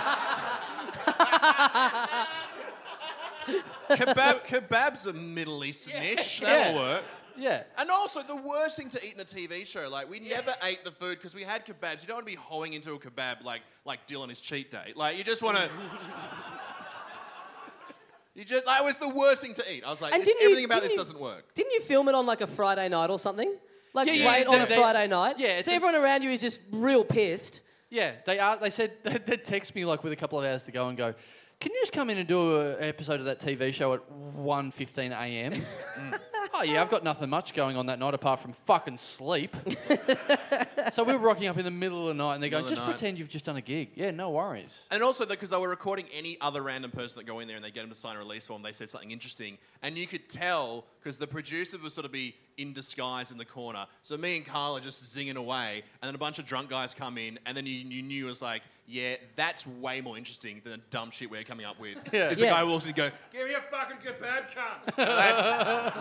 [3.91, 6.41] Kebab, kebabs a Middle Eastern-ish.
[6.41, 6.47] Yeah.
[6.47, 7.03] That'll work.
[7.37, 7.63] Yeah.
[7.77, 10.83] And also, the worst thing to eat in a TV show, like we never ate
[10.83, 12.01] the food because we had kebabs.
[12.01, 14.93] You don't want to be hoeing into a kebab like like Dylan his cheat day.
[14.95, 15.69] Like you just want to.
[18.35, 19.83] You just that was the worst thing to eat.
[19.85, 21.53] I was like, And didn't you- everything about didn't this you- doesn't work.
[21.53, 23.53] Didn't you film it on like a Friday night or something?
[23.93, 25.37] Like Yeah, yeah, late yeah, on a they- Friday night.
[25.37, 27.61] yeah, it's So a- everyone around you is just real pissed.
[27.91, 28.57] Yeah, they are.
[28.57, 31.13] They said they'd text me like with a couple of hours to go and go.
[31.59, 35.11] Can you just come in and do an episode of that TV show at 1.15
[35.11, 35.53] a.m.?
[35.95, 36.19] Mm.
[36.55, 39.55] Oh yeah, I've got nothing much going on that night apart from fucking sleep.
[40.91, 42.73] so we were rocking up in the middle of the night, and they're going, Middle
[42.73, 42.97] of "Just the night.
[42.99, 44.79] pretend you've just done a gig." Yeah, no worries.
[44.91, 47.63] And also because they were recording any other random person that go in there and
[47.65, 50.29] they get them to sign a release form, they said something interesting, and you could
[50.29, 53.85] tell because the producer would sort of be in disguise in the corner.
[54.03, 56.93] So me and Karl are just zinging away, and then a bunch of drunk guys
[56.93, 60.61] come in, and then you, you knew it was like, yeah, that's way more interesting
[60.63, 61.97] than the dumb shit we're coming up with.
[62.13, 62.29] Yeah.
[62.29, 62.51] Is the Yeah.
[62.51, 64.95] guy walks in and go, give me a fucking kebab cunt.
[64.95, 65.93] that's, They're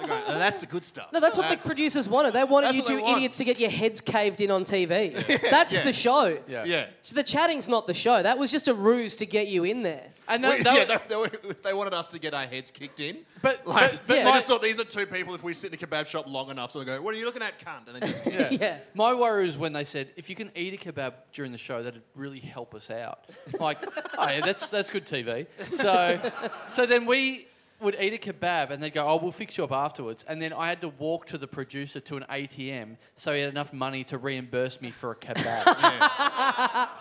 [0.00, 1.12] going, "Oh, that's the good stuff.
[1.12, 2.34] No, that's what That's- the producers wanted.
[2.34, 3.16] They wanted you two want.
[3.18, 5.14] idiots to get your heads caved in on TV.
[5.50, 5.82] That's Yeah.
[5.84, 6.38] the show.
[6.48, 6.64] Yeah.
[6.64, 6.86] Yeah.
[7.02, 8.22] So the chatting's not the show.
[8.22, 10.08] That was just a ruse to get you in there.
[10.28, 11.16] And We- that, that yeah, was- they, they,
[11.48, 13.18] were- they wanted us to get our heads kicked in.
[13.42, 14.32] but, Like, but, but they Yeah.
[14.34, 15.34] just thought these are two people.
[15.34, 17.24] If we sit in a kebab shop long enough, so we go, "What are you
[17.24, 18.48] looking at, cunt?" And then just Yeah.
[18.50, 18.78] Yeah.
[18.94, 21.82] My worry was when they said, if you can eat a kebab during the show,
[21.82, 23.20] that'd really help us out.
[23.60, 23.78] Like,
[24.18, 25.46] oh yeah, that's that's good TV.
[25.70, 26.32] So,
[26.68, 27.46] so then we
[27.80, 30.24] would eat a kebab and they'd go, oh, we'll fix you up afterwards.
[30.28, 33.50] And then I had to walk to the producer to an ATM so he had
[33.50, 36.88] enough money to reimburse me for a kebab.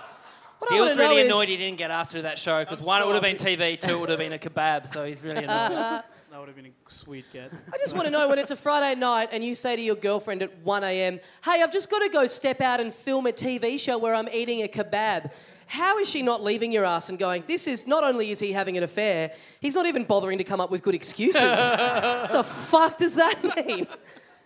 [0.58, 2.80] What I wanna really know is- annoyed he didn't get asked to that show because
[2.80, 4.88] I'm one, it so would have been TV, two, it would have been a kebab.
[4.88, 6.04] So he's really annoyed.
[6.32, 7.50] That would have been a sweet get.
[7.74, 9.96] I just want to know when it's a Friday night and you say to your
[9.96, 13.32] girlfriend at 1 a.m., hey, I've just got to go step out and film a
[13.32, 15.32] TV show where I'm eating a kebab.
[15.68, 18.52] How is she not leaving your ass and going, this is not only is he
[18.52, 21.42] having an affair, he's not even bothering to come up with good excuses?
[21.42, 23.88] what the fuck does that mean?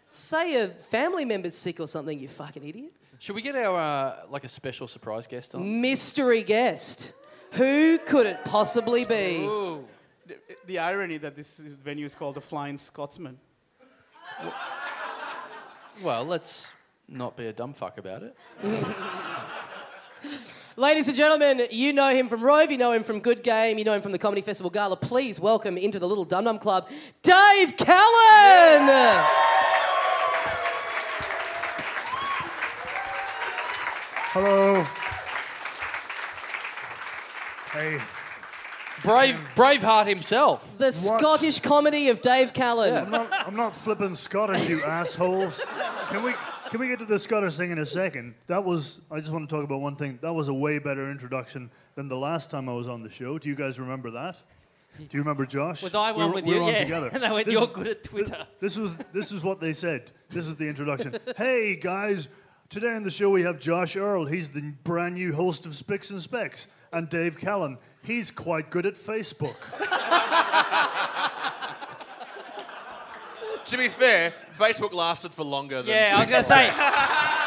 [0.07, 2.93] Say a family member's sick or something, you fucking idiot.
[3.19, 5.81] Should we get our, uh, like, a special surprise guest on?
[5.81, 7.11] Mystery guest.
[7.51, 9.43] Who could it possibly be?
[9.43, 9.85] Ooh.
[10.25, 13.37] The, the irony that this is, venue is called the Flying Scotsman.
[16.01, 16.73] Well, let's
[17.09, 18.35] not be a dumb fuck about it.
[20.79, 23.83] Ladies and gentlemen, you know him from Rove, you know him from Good Game, you
[23.83, 24.95] know him from the Comedy Festival Gala.
[24.95, 26.87] Please welcome into the Little Dum Dum Club,
[27.21, 29.25] Dave Callan!
[34.31, 34.85] Hello.
[37.73, 37.99] Hey.
[39.03, 40.77] Brave, Braveheart himself.
[40.77, 42.95] The Scottish comedy of Dave Callan.
[42.95, 45.65] I'm not, I'm not flipping Scottish, you assholes.
[46.07, 46.33] Can we
[46.69, 48.35] can we get to the Scottish thing in a second?
[48.47, 50.19] That was I just want to talk about one thing.
[50.21, 53.37] That was a way better introduction than the last time I was on the show.
[53.37, 54.37] Do you guys remember that?
[54.97, 55.83] Do you remember Josh?
[55.83, 56.57] Was I We one were- with we you?
[56.59, 56.79] were on yeah.
[56.83, 57.09] together.
[57.13, 60.11] And they went, This "You're good at Twitter." This was this is what they said.
[60.29, 61.17] This is the introduction.
[61.37, 62.27] hey guys,
[62.69, 64.25] today on the show we have Josh Earl.
[64.25, 67.77] He's the brand new host of Spicks and Specs, and Dave Callan.
[68.01, 69.55] He's quite good at Facebook.
[73.65, 75.87] to be fair, Facebook lasted for longer than.
[75.95, 76.71] Yeah, I was gonna say.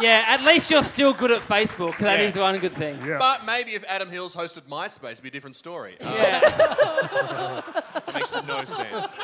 [0.00, 1.96] Yeah, at least you're still good at Facebook.
[1.98, 2.26] That Yeah.
[2.26, 2.98] is one good thing.
[3.06, 3.18] Yeah.
[3.18, 5.96] But maybe if Adam Hills hosted MySpace, it'd be a different story.
[6.00, 6.40] Uh, Yeah.
[7.94, 9.14] That makes no sense.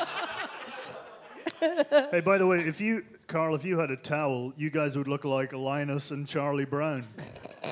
[2.12, 5.08] Hey, by the way, if you, Karl, if you had a towel, you guys would
[5.08, 7.06] look like Linus and Charlie Brown.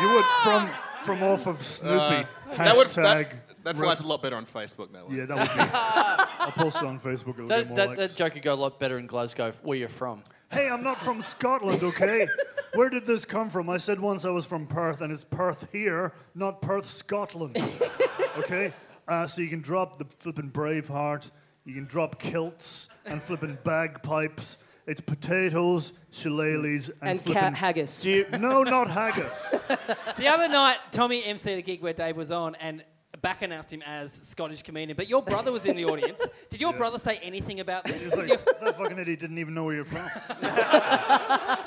[0.00, 0.70] you would from
[1.04, 2.26] from off of Snoopy.
[2.52, 2.56] Hashtag.
[2.56, 3.34] That would that,
[3.64, 4.92] that flies a lot better on Facebook.
[4.92, 5.16] That one.
[5.16, 5.70] Yeah, that would be.
[6.40, 7.34] I'll post it on Facebook.
[7.34, 7.98] It'll That, get more that, likes.
[8.00, 10.22] that joke could go a lot better in Glasgow, where you're from.
[10.50, 12.26] Hey, I'm not from Scotland, okay?
[12.74, 13.70] Where did this come from?
[13.70, 17.56] I said once I was from Perth, and it's Perth here, not Perth, Scotland.
[18.38, 18.72] Okay?
[19.06, 21.30] Uh, so you can drop the flipping Braveheart,
[21.66, 24.56] you can drop kilts and flipping bagpipes.
[24.86, 27.40] It's potatoes, shillelaghs, and, And flipping.
[27.40, 28.04] cat haggis.
[28.04, 29.54] You, no, not haggis.
[30.18, 32.84] The other night, Tommy emceed the gig where Dave was on, and
[33.22, 34.96] back announced him as Scottish comedian.
[34.96, 36.20] But your brother was in the audience.
[36.50, 38.02] Did your brother say anything about this?
[38.02, 38.28] He's like,
[38.60, 40.08] that fucking idiot didn't even know where you're from.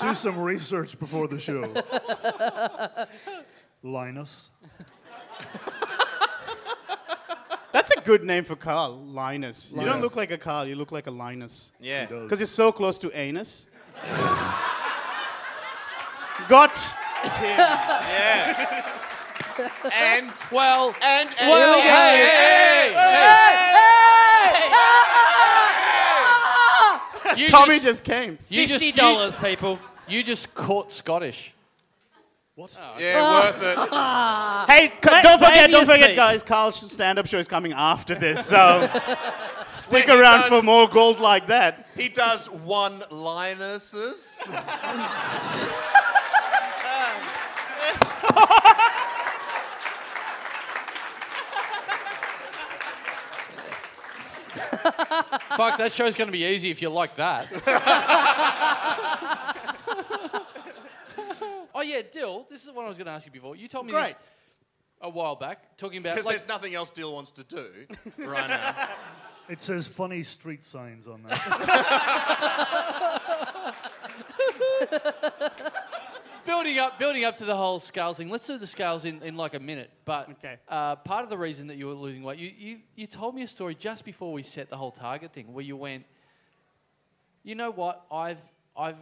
[0.00, 1.72] Do some research before the show.
[3.82, 4.50] Linus.
[7.76, 9.70] That's a good name for Karl, Linus.
[9.76, 11.72] You don't look like a Karl, you look like a Linus.
[11.78, 12.06] Yeah.
[12.06, 13.66] Because you're so close to anus.
[16.48, 17.58] Got him.
[17.58, 18.92] Yeah.
[19.94, 23.60] and Well, and and well, hey, hey, hey,
[27.26, 27.42] hey.
[27.42, 28.38] You Tommy just, just came.
[28.48, 29.78] you Fifty just, dollars, people.
[30.08, 31.52] You, you just caught Scottish.
[32.56, 32.74] What?
[32.80, 33.76] Oh, yeah, worth it.
[34.72, 36.16] Hey, c- don't forget, don't forget, speak.
[36.16, 36.42] guys.
[36.42, 38.88] Karl's stand-up show is coming after this, so
[39.66, 41.86] stick Wait, around does- for more gold like that.
[41.94, 44.48] He does one-linerses.
[55.56, 57.46] Fuck, that show's going to be easy if you like that.
[61.76, 62.46] oh yeah, Dil.
[62.50, 63.54] This is what I was going to ask you before.
[63.54, 64.14] You told me this
[65.00, 67.68] a while back, talking about Because like, there's nothing else Dil wants to do
[68.18, 68.88] right now.
[69.48, 71.36] It says funny street signs on that.
[76.46, 78.28] building up, building up to the whole scales thing.
[78.28, 79.90] Let's do the scales in, in like a minute.
[80.04, 80.56] But Okay.
[80.68, 83.42] uh, part of the reason that you were losing weight, you, you you told me
[83.42, 86.04] a story just before we set the whole target thing, where you went,
[87.44, 88.40] you know what, I've
[88.76, 88.98] I've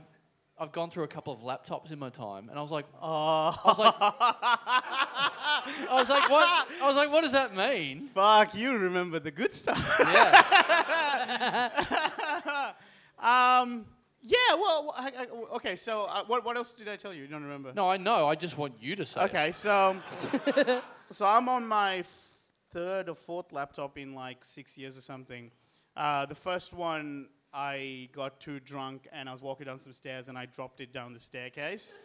[0.57, 3.57] I've gone through a couple of laptops in my time, and I was like, oh.
[3.65, 3.95] I was like,
[5.91, 6.69] I was like, what?
[6.81, 8.07] I was like, what does that mean?
[8.15, 9.85] Fuck, you remember the good stuff.
[9.99, 11.73] Yeah.
[13.19, 13.85] um,
[14.23, 14.55] yeah.
[14.55, 15.27] Well, I, I,
[15.57, 15.75] okay.
[15.75, 17.23] So, uh, what what else did I tell you?
[17.23, 17.73] You don't remember?
[17.75, 18.29] No, I know.
[18.29, 19.23] I just want you to say.
[19.23, 19.25] it.
[19.25, 19.97] Okay, so
[21.11, 22.05] so I'm on my
[22.73, 25.51] third or fourth laptop in like six years or something.
[25.97, 30.29] Uh, the first one I got too drunk and I was walking down some stairs
[30.29, 32.01] and I dropped it down the staircase.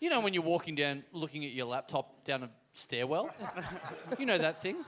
[0.00, 3.34] You know when you're walking down, looking at your laptop down a stairwell.
[4.18, 4.84] you know that thing.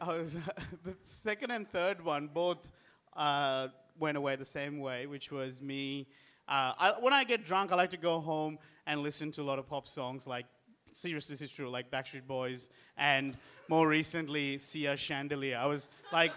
[0.00, 0.32] I was
[0.84, 2.70] the second and third one both
[3.14, 6.06] uh, went away the same way, which was me.
[6.48, 9.44] Uh, I, when I get drunk, I like to go home and listen to a
[9.44, 10.46] lot of pop songs, like
[10.92, 13.36] seriously, this is true, like Backstreet Boys, and
[13.68, 15.58] more recently, Sia Chandelier.
[15.58, 16.32] I was like,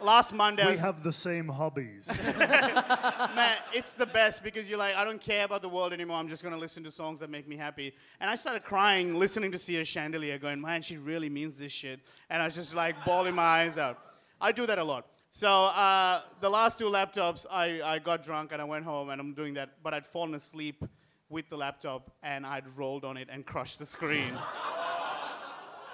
[0.00, 2.10] last Monday, I we was, have the same hobbies.
[2.38, 6.16] man, it's the best because you're like, I don't care about the world anymore.
[6.16, 7.94] I'm just gonna listen to songs that make me happy.
[8.20, 12.00] And I started crying listening to Sia Chandelier, going, man, she really means this shit.
[12.30, 13.98] And I was just like bawling my eyes out.
[14.40, 15.06] I do that a lot.
[15.30, 19.20] So uh, the last two laptops, I, I got drunk and I went home and
[19.20, 19.82] I'm doing that.
[19.82, 20.84] But I'd fallen asleep
[21.28, 24.38] with the laptop and I'd rolled on it and crushed the screen.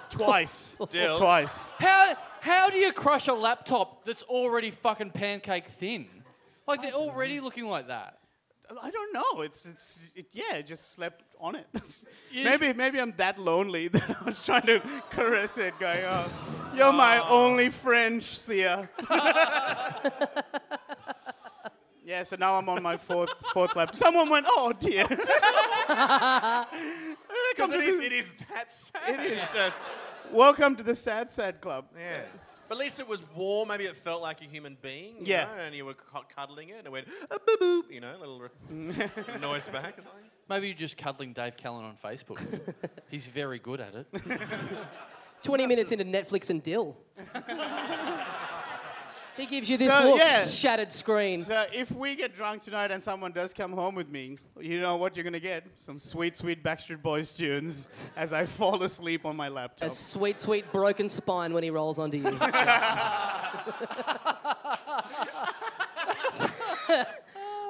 [0.09, 0.77] Twice.
[0.89, 1.17] Dil.
[1.17, 1.69] Twice.
[1.77, 6.07] How how do you crush a laptop that's already fucking pancake thin?
[6.67, 8.19] Like they're already looking like that.
[8.81, 9.41] I don't know.
[9.41, 10.55] It's it's it, yeah.
[10.55, 11.67] It just slept on it.
[12.33, 16.91] Maybe maybe I'm that lonely that I was trying to caress it, going, "Oh, you're
[16.91, 17.29] my ah.
[17.29, 18.89] only friend, Sia."
[22.03, 22.23] yeah.
[22.23, 23.95] So now I'm on my fourth fourth lap.
[23.95, 25.07] Someone went, "Oh dear."
[27.55, 29.19] Because it is, it is that sad.
[29.25, 29.81] it is just.
[30.31, 31.85] Welcome to the sad sad club.
[31.97, 32.21] Yeah.
[32.67, 33.67] But at least it was warm.
[33.69, 35.17] Maybe it felt like a human being.
[35.19, 35.45] You Yeah.
[35.45, 38.15] Know, and you were cu- cuddling it and it went, "Ah, boop, boop, you know,
[38.15, 40.23] a little r- noise back or something.
[40.49, 42.39] Maybe you're just cuddling Dave Callan on Facebook.
[43.09, 44.07] He's very good at it.
[45.43, 46.97] 20 minutes into Netflix and Dil.
[49.37, 50.45] He gives you this So, look, yeah.
[50.45, 51.41] shattered screen.
[51.43, 54.95] So if we get drunk tonight and someone does come home with me, you know
[54.97, 55.65] what you're gonna get?
[55.75, 59.89] Some sweet, sweet Backstreet Boys tunes as I fall asleep on my laptop.
[59.89, 62.27] A sweet, sweet broken spine when he rolls onto you.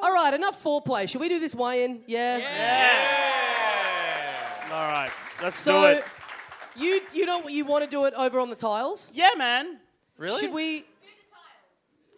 [0.03, 1.09] All right, enough foreplay.
[1.09, 2.01] Should we do this weigh in?
[2.05, 2.41] Yeah.
[4.71, 5.09] All right,
[5.41, 6.05] let's So, do it.
[6.75, 9.11] you you don't you want to do it over on the tiles?
[9.15, 9.79] Yeah, man.
[10.17, 10.41] Really?
[10.41, 10.85] Should we?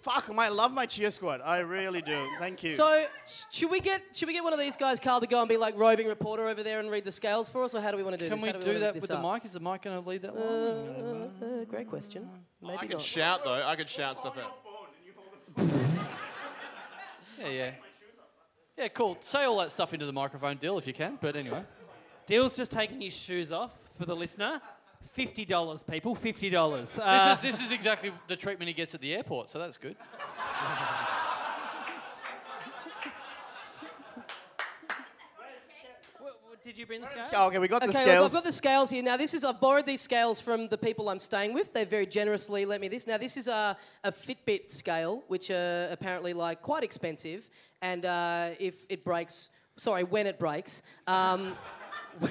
[0.07, 1.41] Fuck, I love my cheer squad.
[1.43, 2.17] I really do.
[2.39, 2.71] Thank you.
[2.71, 3.03] So
[3.51, 5.57] should we get should we get one of these guys, Karl, to go and be
[5.57, 8.03] like roving reporter over there and read the scales for us, or how do we
[8.03, 8.45] want to do Can this?
[8.45, 9.43] Can we How do wanna that this with the mic?
[9.43, 11.29] Is the mic going to lead that long?
[11.43, 12.29] Uh, great question.
[12.61, 13.01] Maybe I could not.
[13.01, 13.61] shout though.
[13.65, 14.59] I could shout stuff out.
[17.39, 17.71] Yeah, yeah.
[18.75, 19.15] Yeah, cool.
[19.21, 21.19] Say all that stuff into the microphone, Dil, if you can.
[21.21, 21.63] But anyway.
[22.25, 24.59] Dil's just taking his shoes off for the listener.
[25.13, 26.13] Fifty dollars, people.
[26.15, 26.91] Fifty dollars.
[26.91, 29.77] This, Uh, is, this is exactly the treatment he gets at the airport, so that's
[29.77, 29.95] good.
[36.19, 37.23] what- what- did you bring the scale?
[37.23, 38.25] Sc- okay, we got the Okay, look, scales.
[38.25, 39.03] I've got the scales here.
[39.03, 41.73] Now, this is I've borrowed these scales from the people I'm staying with.
[41.73, 43.07] They very generously lent me this.
[43.07, 47.49] Now, this is a, a Fitbit scale, which are apparently like quite expensive.
[47.81, 51.55] And uh, if it breaks, sorry, when it breaks, um,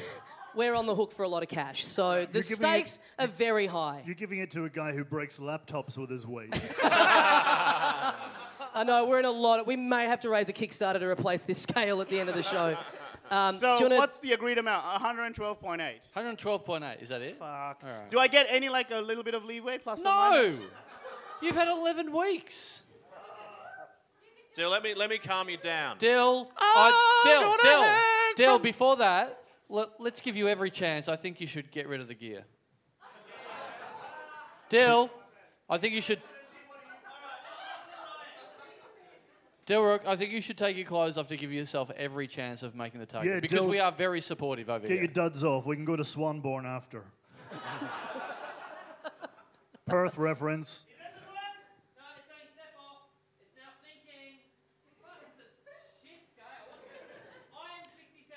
[0.56, 1.84] we're on the hook for a lot of cash.
[1.84, 4.02] So the You're it- stakes are very high.
[4.06, 6.50] You're giving it to a guy who breaks laptops with his weight.
[6.82, 9.60] I know we're in a lot.
[9.60, 12.28] Of, we may have to raise a Kickstarter to replace this scale at the end
[12.28, 12.76] of the show.
[13.30, 14.84] Um, so wanna- what's the agreed amount?
[15.02, 15.94] 112.8.
[16.16, 17.36] 112.8, is that it?
[17.36, 17.80] Fuck.
[17.84, 18.10] Alright.
[18.10, 20.10] Do I get any like a little bit of leeway plus or No!
[20.10, 20.60] minus?
[21.42, 22.82] You've had 11 weeks.
[24.54, 25.98] Dil, let me let me calm you down.
[25.98, 29.38] Dil, Ah, I, Dil, gonna Dil, hang Dil, from- before that, Let,
[29.68, 31.08] let's give you every chance.
[31.08, 32.44] I think you should get rid of the gear.
[34.68, 35.10] Dil,
[35.68, 36.20] I think you should.
[39.66, 42.76] Dilruk, I think you should take your clothes off to give yourself every chance of
[42.76, 44.88] making the target Yeah, because Dil- we are very supportive over here.
[44.88, 45.04] Get here.
[45.06, 45.66] your duds off.
[45.66, 47.02] We can go to Swanbourne after.
[49.86, 50.86] Perth reference.
[50.86, 53.10] No, it's saying step off.
[53.42, 54.38] It's now thinking.
[55.02, 55.46] Fuck, it's a
[56.02, 56.70] shit scale.
[57.54, 58.30] I am 67.5.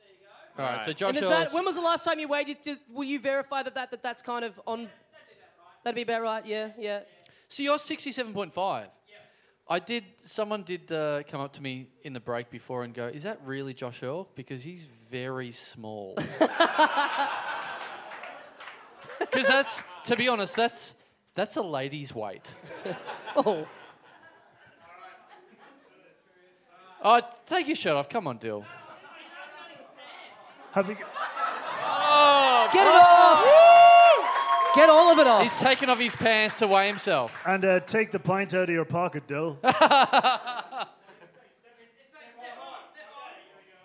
[0.00, 0.32] There you go.
[0.56, 2.56] All right, so Josh And is that, when was the last time you weighed?
[2.62, 4.88] Just, will you verify that, that, that that's kind of on?
[5.82, 6.46] That'd be about right.
[6.46, 7.00] Yeah, yeah.
[7.48, 8.86] So you're 67.5.
[9.66, 10.04] I did.
[10.18, 13.40] Someone did uh, come up to me in the break before and go, "Is that
[13.46, 14.28] really Josh Earl?
[14.34, 16.18] Because he's very small."
[19.18, 20.94] Because that's, to be honest, that's
[21.34, 22.54] that's a lady's weight.
[23.36, 23.66] Oh,
[27.02, 28.08] Oh, take your shirt off.
[28.08, 28.64] Come on, Dil.
[30.74, 31.06] Have you, get
[32.88, 33.44] it off.
[34.74, 35.42] Get all of it off.
[35.42, 37.40] He's taken off his pants to weigh himself.
[37.46, 39.56] and uh, take the pint out of your pocket, Dil.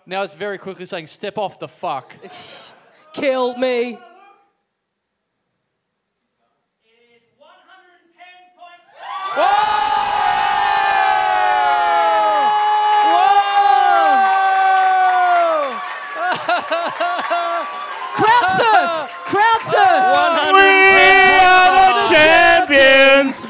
[0.06, 2.12] Now it's very quickly saying, "Step off the fuck."
[3.12, 3.96] Kill me.
[9.36, 9.69] It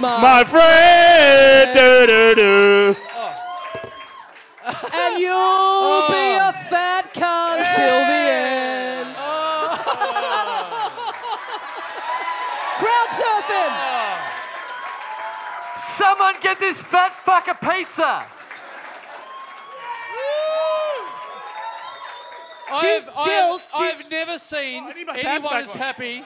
[0.01, 1.75] champions, my friend.
[1.75, 2.97] Do, do, do.
[4.93, 6.69] And you'll be a oh.
[6.69, 9.15] fat cunt till the end.
[9.19, 9.77] Oh.
[12.79, 13.73] Crowd surfing.
[13.73, 14.19] Oh.
[15.97, 18.27] Someone get this fat fuck a pizza.
[22.73, 26.25] I've, Jill- I've, Jill- I've never seen I need my pants anyone as happy.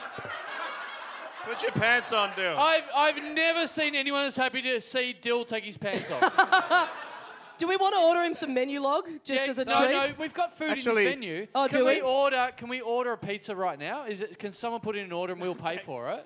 [1.45, 2.55] Put your pants on, Dil.
[2.57, 6.89] I've, I've never seen anyone as happy to see Dil take his pants off.
[7.57, 9.91] Do we want to order him some Menulog just Yeah, as a no, treat?
[9.91, 11.47] no, we've got food Actually- in this venue.
[11.55, 12.01] Oh, can do we we?
[12.01, 12.51] order?
[12.57, 14.03] Can we order a pizza right now?
[14.03, 14.37] Is it?
[14.39, 16.25] Can someone put in an order and we'll pay for it?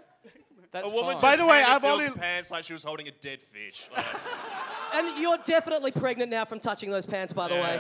[0.72, 1.22] That's A woman fine.
[1.22, 3.42] By just the way, handed I've Dil's only- pants like she was holding a dead
[3.42, 3.90] fish.
[3.96, 4.06] Like,
[4.96, 7.80] And you're definitely pregnant now from touching those pants, by the way.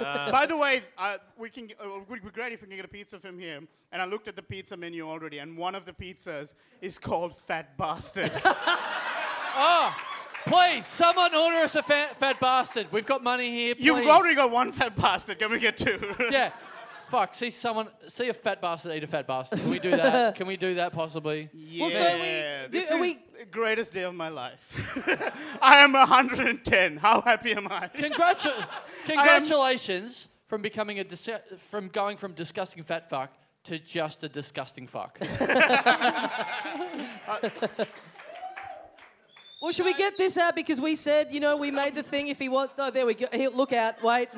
[0.00, 1.68] By the way, uh, we can.
[1.82, 3.60] Uh, it would be great if we can get a pizza from here.
[3.92, 7.38] And I looked at the pizza menu already, and one of the pizzas is called
[7.38, 8.30] Fat Bastard.
[8.44, 9.96] Oh,
[10.46, 12.86] please, someone order us a fat, fat bastard.
[12.90, 13.74] We've got money here.
[13.76, 14.08] You've please.
[14.08, 15.38] already got one Fat Bastard.
[15.38, 16.14] Can we get two?
[16.30, 16.52] Yeah.
[17.10, 17.34] Fuck.
[17.34, 17.88] See someone.
[18.08, 19.58] See a fat bastard eat a fat bastard.
[19.60, 20.34] Can we do that?
[20.38, 21.48] Can we do that possibly?
[21.52, 21.80] Yeah.
[21.82, 24.60] Well, so we- this do- are is we- the greatest day of my life.
[25.62, 26.96] I am 110.
[26.98, 27.88] How happy am I?
[27.88, 28.66] Congratu-
[29.06, 31.28] congratulations from becoming a dis-
[31.70, 33.30] from going from disgusting fat fuck
[33.64, 35.18] to just a disgusting fuck.
[39.62, 42.28] Well, should we get this out because we said, you know, we made the thing.
[42.28, 43.26] If he wants, oh, there we go.
[43.30, 44.02] Here, look out.
[44.02, 44.28] Wait.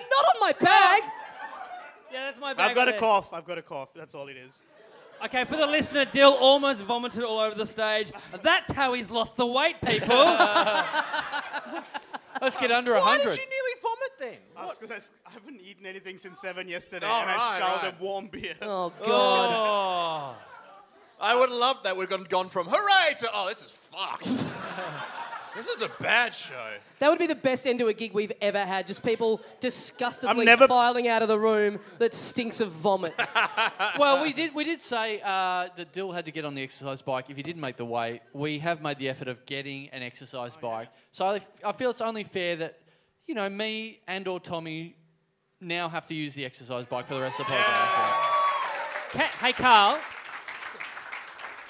[0.00, 1.02] No, not on my bag.
[2.12, 2.70] Yeah, that's my bag.
[2.70, 3.00] I've got a there.
[3.00, 3.32] cough.
[3.32, 3.88] I've got a cough.
[3.94, 4.62] That's all it is.
[5.24, 8.12] Okay, for the listener, Dil almost vomited all over the stage.
[8.42, 10.08] That's how he's lost the weight, people.
[12.42, 13.30] Let's get under Why hundred.
[13.30, 14.68] did you nearly vomit then?
[14.74, 17.82] Because I, s- I haven't eaten anything since seven yesterday, Oh, and I right, sculled
[17.82, 17.94] right.
[17.98, 18.54] a warm beer.
[18.60, 19.06] Oh God.
[19.08, 20.36] Oh.
[21.18, 21.96] I would love that.
[21.96, 24.28] We've gone, gone from hooray to, oh, this is fucked.
[25.56, 26.70] this is a bad show.
[26.98, 28.86] That would be the best end to a gig we've ever had.
[28.86, 33.14] Just people disgustedly never- filing out of the room that stinks of vomit.
[33.98, 37.00] Well, we did we did say uh, that Dil had to get on the exercise
[37.02, 38.20] bike if he didn't make the weight.
[38.34, 40.88] We have made the effort of getting an exercise bike.
[41.12, 42.78] So I, I feel it's only fair that
[43.26, 44.96] you know me and or Tommy
[45.60, 49.10] now have to use the exercise bike for the rest of the podcast.
[49.12, 49.98] Ca- hey, Karl.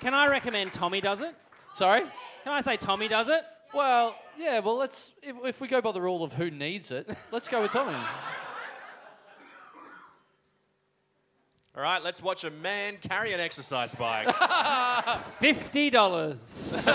[0.01, 1.35] Can I recommend Tommy does it?
[1.75, 2.01] Sorry.
[2.45, 3.43] Can I say Tommy does it?
[3.75, 4.61] Well, yeah.
[4.61, 7.63] Well, let's if, if we go by the rule of who needs it, let's go
[7.63, 7.97] with Tommy.
[11.77, 14.35] All right, let's watch a man carry an exercise bike.
[15.41, 16.87] Fifty dollars.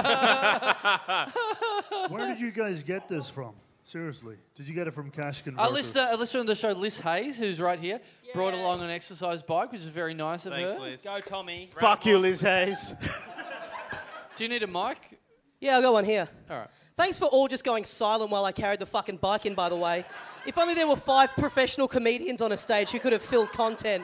[2.09, 3.53] Where did you guys get this from?
[3.83, 5.73] Seriously, did you get it from Cash A Converters?
[5.73, 7.99] listener, a listener on the show, Liz Hayes, who's right here,
[8.33, 10.79] brought along an exercise bike, which is very nice of Thanks, her.
[10.79, 11.01] Liz.
[11.03, 11.67] Go, Tommy.
[11.77, 12.93] Fuck you, Liz Hayes.
[14.35, 15.19] Do you need a mic?
[15.61, 16.27] Yeah, I got one here.
[16.49, 16.67] All right.
[16.97, 19.75] Thanks for all just going silent while I carried the fucking bike in, by the
[19.75, 20.03] way.
[20.45, 24.03] If only there were five professional comedians on a stage who could have filled content.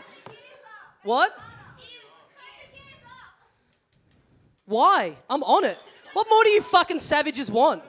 [1.04, 1.36] What?
[4.66, 5.18] Why?
[5.30, 5.78] I'm on it.
[6.14, 7.84] What more do you fucking savages want?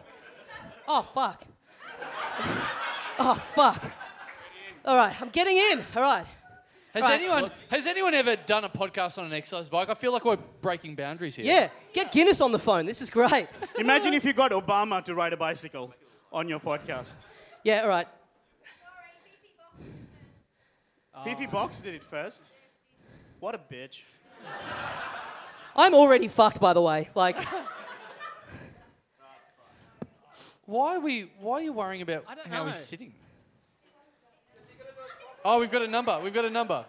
[0.89, 1.45] Oh, fuck.
[3.21, 3.83] Oh, fuck.
[4.85, 5.85] All right, I'm getting in.
[5.97, 6.25] All right.
[6.95, 7.21] Has Right.
[7.21, 9.89] anyone has anyone ever done a podcast on an exercise bike?
[9.91, 11.45] I feel like we're breaking boundaries here.
[11.45, 12.87] Yeah, get Guinness on the phone.
[12.87, 13.47] This is great.
[13.79, 15.93] Imagine if you got Obama to ride a bicycle
[16.33, 17.27] on your podcast.
[17.63, 18.09] Yeah, all right.
[21.25, 22.51] Fifi Box did it first.
[23.41, 24.03] What a bitch.
[25.77, 27.09] I'm already fucked, by the way.
[27.15, 27.37] Like,
[30.65, 31.31] Why are we?
[31.41, 32.69] Why are you worrying about I don't how know.
[32.69, 33.13] he's sitting?
[35.51, 36.21] Oh, we've got a number.
[36.23, 36.85] We've got a number.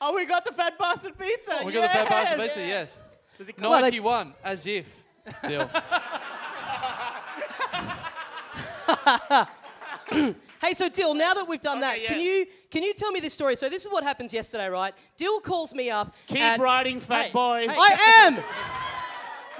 [0.00, 1.58] Oh, we got the fat bastard pizza.
[1.66, 2.60] We got the fat bastard pizza.
[2.60, 3.02] Yes.
[3.36, 5.02] Does it come Well, they- Ninety-one, as if.
[5.44, 5.68] Deal.
[10.62, 13.18] hey, so Dil, now that we've done that, Okay, can you can you tell me
[13.18, 13.56] this story?
[13.56, 14.94] So this is what happens yesterday, right?
[15.16, 16.14] Dil calls me up.
[16.28, 17.66] Keep at- riding, fat Hey, boy.
[17.68, 17.74] hey.
[17.76, 18.38] I am.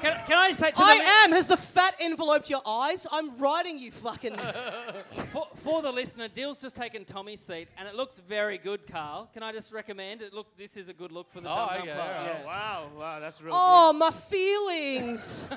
[0.00, 1.32] Can, can I say to I the, am.
[1.32, 3.06] Has the fat enveloped your eyes?
[3.12, 4.36] I'm riding you, fucking.
[5.32, 9.28] For, for the listener, Dil's just taken Tommy's seat, and it looks very good, Karl.
[9.32, 10.32] Can I just recommend it?
[10.34, 11.98] Look, this is a good look for the Oh, Dum Dum okay, Club.
[12.00, 12.36] all right.
[12.40, 12.46] Yeah.
[12.46, 15.48] Wow, wow, that's real Oh, my feelings.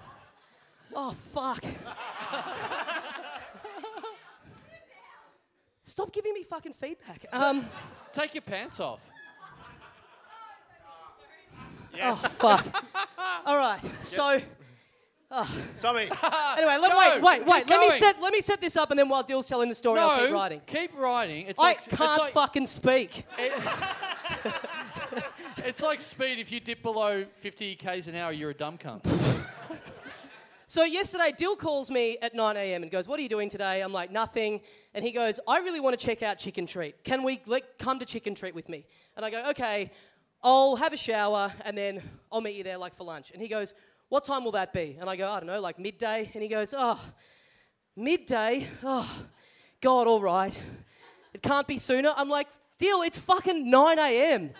[0.94, 1.64] oh, fuck.
[5.82, 7.24] Stop giving me fucking feedback.
[7.32, 7.66] Um,
[8.12, 9.08] Take your pants off.
[11.92, 11.98] Good.
[11.98, 12.16] Yeah.
[12.22, 12.84] oh, fuck.
[13.46, 13.80] All right.
[14.00, 14.40] So,
[15.32, 15.48] Oh.
[15.78, 16.00] Tommy,
[16.58, 16.98] anyway, let, Go.
[16.98, 17.70] wait, wait, Keep wait.
[17.70, 17.90] Let me going.
[18.00, 20.34] set let me set this up, and then while Dil's telling the story, I'll keep
[20.34, 20.60] writing.
[20.66, 21.46] keep writing.
[21.46, 23.24] It's I like can't it's like, fucking speak.
[25.64, 26.38] It's like speed.
[26.38, 29.04] If you dip below 50 k's an hour, you're a dumb cunt.
[30.66, 32.84] So yesterday, Dil calls me at 9 a.m.
[32.84, 34.60] and goes, "What are you doing today?" I'm like, "Nothing."
[34.94, 37.02] And he goes, "I really want to check out Chicken Treat.
[37.02, 38.86] Can we like come to Chicken Treat with me?"
[39.16, 39.90] And I go, "Okay,
[40.42, 43.48] I'll have a shower and then I'll meet you there like for lunch." And he
[43.48, 43.74] goes,
[44.08, 46.48] "What time will that be?" And I go, "I don't know, like midday." And he
[46.48, 47.00] goes, "Oh,
[47.96, 48.66] midday?
[48.82, 49.26] Oh,
[49.80, 50.58] God, all right.
[51.34, 54.50] It can't be sooner." I'm like, Dil, it's fucking 9 a.m."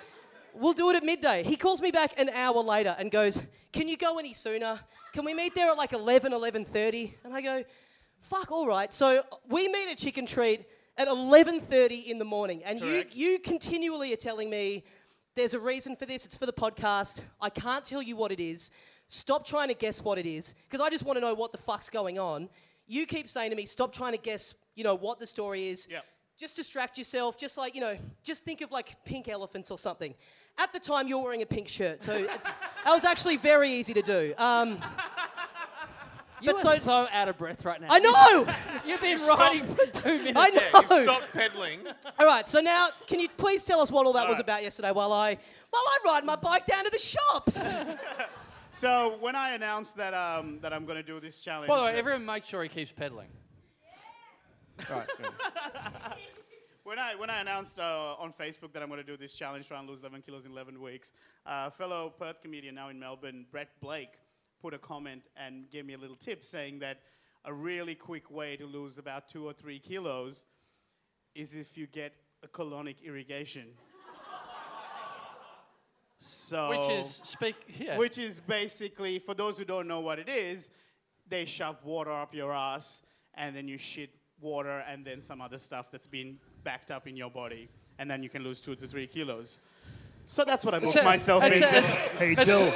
[0.55, 1.43] We'll do it at midday.
[1.45, 3.41] He calls me back an hour later and goes,
[3.73, 4.81] Can you go any sooner?
[5.13, 7.15] Can we meet there at like 11, 11.30?
[7.25, 7.65] And I go,
[8.23, 8.93] Fuck, all right.
[8.93, 10.67] So we meet at Chicken Treat
[10.99, 12.63] at 11.30 in the morning.
[12.65, 14.85] And you, you continually are telling me
[15.41, 16.27] there's a reason for this.
[16.27, 17.23] It's for the podcast.
[17.41, 18.71] I can't tell you what it is.
[19.09, 21.57] Stop trying to guess what it is because I just want to know what the
[21.57, 22.51] fuck's going on.
[22.87, 25.89] You keep saying to me, Stop trying to guess, you know, what the story is
[25.91, 26.05] Yep.
[26.39, 30.15] just distract yourself just like you know just think of like pink elephants or something
[30.59, 32.49] at the time you're wearing a pink shirt so it's,
[32.85, 34.79] that was actually very easy to do um,
[36.41, 37.89] You But are so- so, out of breath right now.
[37.91, 38.47] i know
[38.87, 40.39] You've been riding for two minutes.
[40.39, 41.81] i Yeah, you know stop pedaling.
[42.19, 44.45] all right so now can you please tell us what all that was right.
[44.45, 45.37] about yesterday while i
[45.71, 47.69] while i ride my bike down to the shops
[48.73, 51.85] so when I announced that um, that I'm going to do this challenge, By the
[51.87, 53.27] way, everyone make sure he keeps pedaling.
[54.89, 55.09] Right.
[56.85, 59.67] when I when I announced uh, on Facebook that I'm going to do this challenge,
[59.69, 61.13] try and lose 11 kilos in 11 weeks,
[61.47, 64.15] uh, fellow Perth comedian now in Melbourne, Brett Blake,
[64.61, 67.01] put a comment and gave me a little tip saying that
[67.45, 70.45] a really quick way to lose about two or three kilos
[71.35, 73.67] is if you get a colonic irrigation.
[76.23, 77.57] So Which is speak.
[77.79, 77.97] Yeah.
[77.97, 80.69] which is basically, for those who don't know what it is,
[81.27, 83.01] they shove water up your ass
[83.35, 87.17] and then you shit water and then some other stuff that's been backed up in
[87.17, 87.71] your body.
[87.99, 89.61] And then you can lose two to three kilos.
[90.31, 91.63] So that's what I booked It's myself it's in.
[92.17, 92.73] Hey, It's- Dil,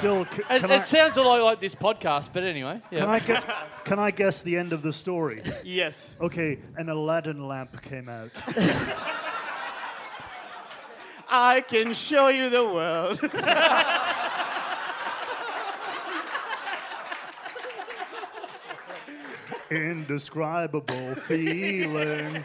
[0.00, 2.82] Dil, c- It, can, it I, sounds a lot like this podcast, but anyway.
[2.90, 2.98] Yeah.
[2.98, 3.44] can, I get,
[3.84, 5.44] can I guess the end of the story?
[5.64, 6.16] yes.
[6.20, 8.32] Okay, an Aladdin lamp came out.
[11.28, 13.20] I can show you the world.
[19.70, 22.44] Indescribable feeling.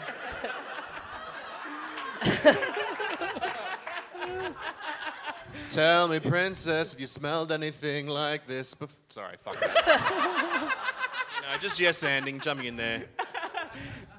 [5.74, 8.96] Tell me, princess, if you smelled anything like this before.
[9.10, 10.76] Sorry, fuck that.
[11.42, 13.06] no, just yes ending, jumping in there.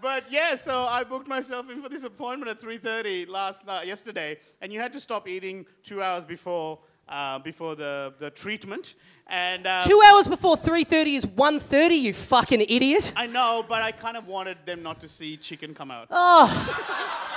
[0.03, 4.37] But yeah, so I booked myself in for this appointment at 3:30 last night, yesterday,
[4.61, 8.95] and you had to stop eating two hours before uh, before the, the treatment.
[9.27, 13.91] And uh, two hours before 3.30 is 1.30 you fucking idiot I know, but I
[13.91, 16.09] kind of wanted them not to see chicken come out.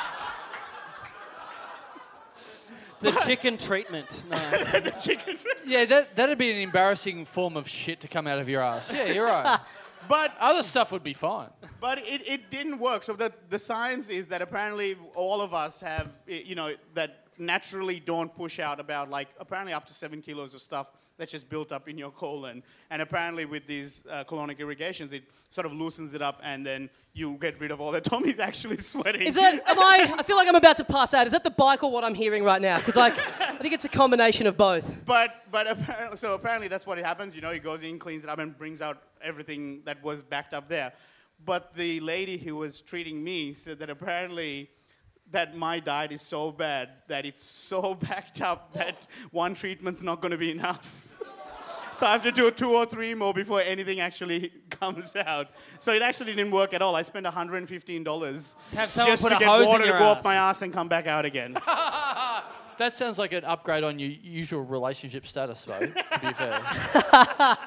[3.01, 4.23] The chicken treatment.
[4.29, 4.71] Nice.
[4.71, 5.37] the chicken.
[5.65, 8.91] Yeah, that, that'd be an embarrassing form of shit to come out of your ass.
[8.91, 9.59] Yeah, you're right.
[10.07, 11.49] But Other stuff would be fine.
[11.81, 13.03] but it, it didn't work.
[13.03, 17.25] So the the science is that apparently all of us have eh, you know that
[17.37, 21.49] naturally don't push out about like apparently up to seven kilos of stuff that's just
[21.49, 22.63] built up in your colon.
[22.89, 26.89] And apparently with these uh, colonic irrigations, it sort of loosens it up, and then
[27.13, 28.03] you get rid of all that.
[28.03, 29.23] Tommy's actually sweating.
[29.23, 31.25] Is that, am I, I feel like I'm about to pass out.
[31.25, 32.77] Is that the bike or what I'm hearing right now?
[32.77, 35.05] Because like, I think it's a combination of both.
[35.05, 37.35] But but apparently, so apparently that's what happens.
[37.35, 40.53] You know, he goes in, cleans it up, and brings out everything that was backed
[40.53, 40.93] up there.
[41.43, 44.69] But the lady who was treating me said that apparently
[45.31, 50.21] that my diet is so bad that it's so backed up that one treatment's not
[50.21, 51.06] going to be enough.
[51.97, 55.47] So I have to do two or three more before anything actually comes out.
[55.79, 56.95] So it actually didn't work at all.
[56.95, 61.07] I spent $115 just to get water to go up my ass and come back
[61.07, 61.57] out again.
[62.77, 65.79] That sounds like an upgrade on your usual relationship status, though.
[65.79, 67.57] to be fair.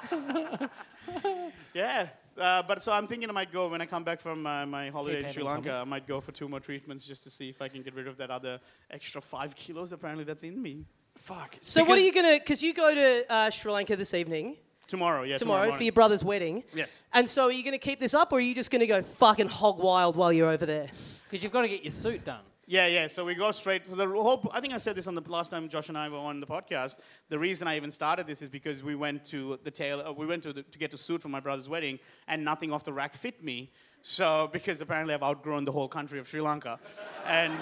[1.75, 2.09] Yeah,
[2.39, 4.91] uh, but so I'm thinking I might go when I come back from uh, my
[4.91, 5.73] holiday in Sri Lanka.
[5.73, 8.07] I might go for two more treatments just to see if I can get rid
[8.07, 10.85] of that other extra five kilos apparently that's in me.
[11.23, 11.57] Fuck.
[11.61, 12.39] So what are you gonna?
[12.39, 14.57] Because you go to uh, Sri Lanka this evening,
[14.87, 16.65] Tomorrow, yeah, tomorrow, tomorrow, for your brother's wedding.
[16.75, 17.07] Yes.
[17.13, 19.49] And so are you gonna keep this up, or are you just gonna go fucking
[19.49, 20.89] hog wild while you're over there?
[21.31, 22.41] Because you've got to get your suit done.
[22.67, 23.07] Yeah, yeah.
[23.07, 24.49] So we go straight for the whole.
[24.53, 26.47] I think I said this on the last time Josh and I were on the
[26.47, 26.99] podcast.
[27.29, 30.03] The reason I even started this is because we went to the tail.
[30.05, 32.73] Uh, we went to the, to get a suit for my brother's wedding, and nothing
[32.73, 33.71] off the rack fit me.
[34.03, 36.81] So because apparently I've outgrown the whole country of Sri Lanka,
[37.27, 37.59] and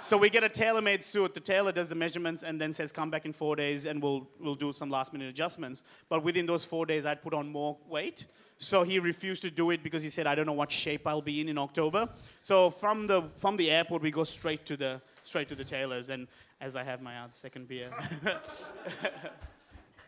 [0.00, 1.34] so we get a tailor-made suit.
[1.34, 4.28] The tailor does the measurements and then says, "Come back in four days, and we'll
[4.38, 8.26] we'll do some last-minute adjustments." But within those four days, I'd put on more weight.
[8.58, 11.22] So he refused to do it because he said, "I don't know what shape I'll
[11.22, 12.08] be in in October."
[12.42, 16.10] So from the from the airport, we go straight to the straight to the tailors,
[16.10, 16.28] and
[16.60, 17.90] as I have my second beer.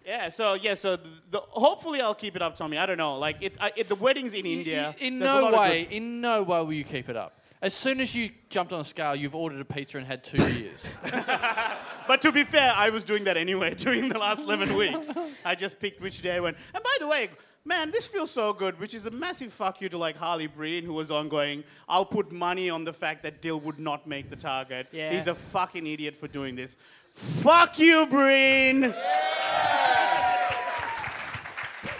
[0.04, 2.76] Yeah, so yeah, so the, the, hopefully I'll keep it up, Tommy.
[2.76, 4.94] I don't know, like it's I, it, the wedding's in India.
[4.98, 7.38] In There's no way, in no way will you keep it up.
[7.62, 10.36] As soon as you jumped on a scale, you've ordered a pizza and had two
[10.38, 10.96] beers.
[12.08, 15.16] But to be fair, I was doing that anyway during the last 11 weeks.
[15.44, 16.56] I just picked which day I went.
[16.74, 17.30] And by the way,
[17.64, 20.84] man, this feels so good, which is a massive fuck you to like Harley Breen,
[20.84, 21.64] who was ongoing.
[21.88, 24.88] I'll put money on the fact that Dil would not make the target.
[24.92, 25.12] Yeah.
[25.12, 26.76] He's a fucking idiot for doing this.
[27.14, 28.94] Fuck you, Breen!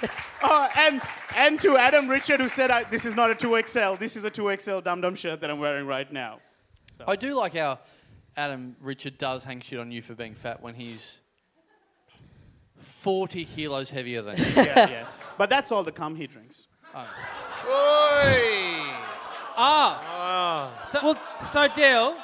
[0.45, 1.01] Oh, and
[1.37, 4.31] and to Adam Richard who said I, this is not a 2XL, this is a
[4.31, 6.41] 2XL Dum Dum shirt that I'm wearing right now.
[7.07, 7.79] I do like how
[8.37, 11.19] Adam Richard does hang shit on you for being fat when he's
[12.79, 14.45] 40 kilos heavier than you.
[14.57, 15.07] Yeah, yeah.
[15.39, 16.67] But that's all the cum he drinks.
[19.57, 20.89] Ah.
[20.91, 21.19] So, well,
[21.51, 22.17] so Dil.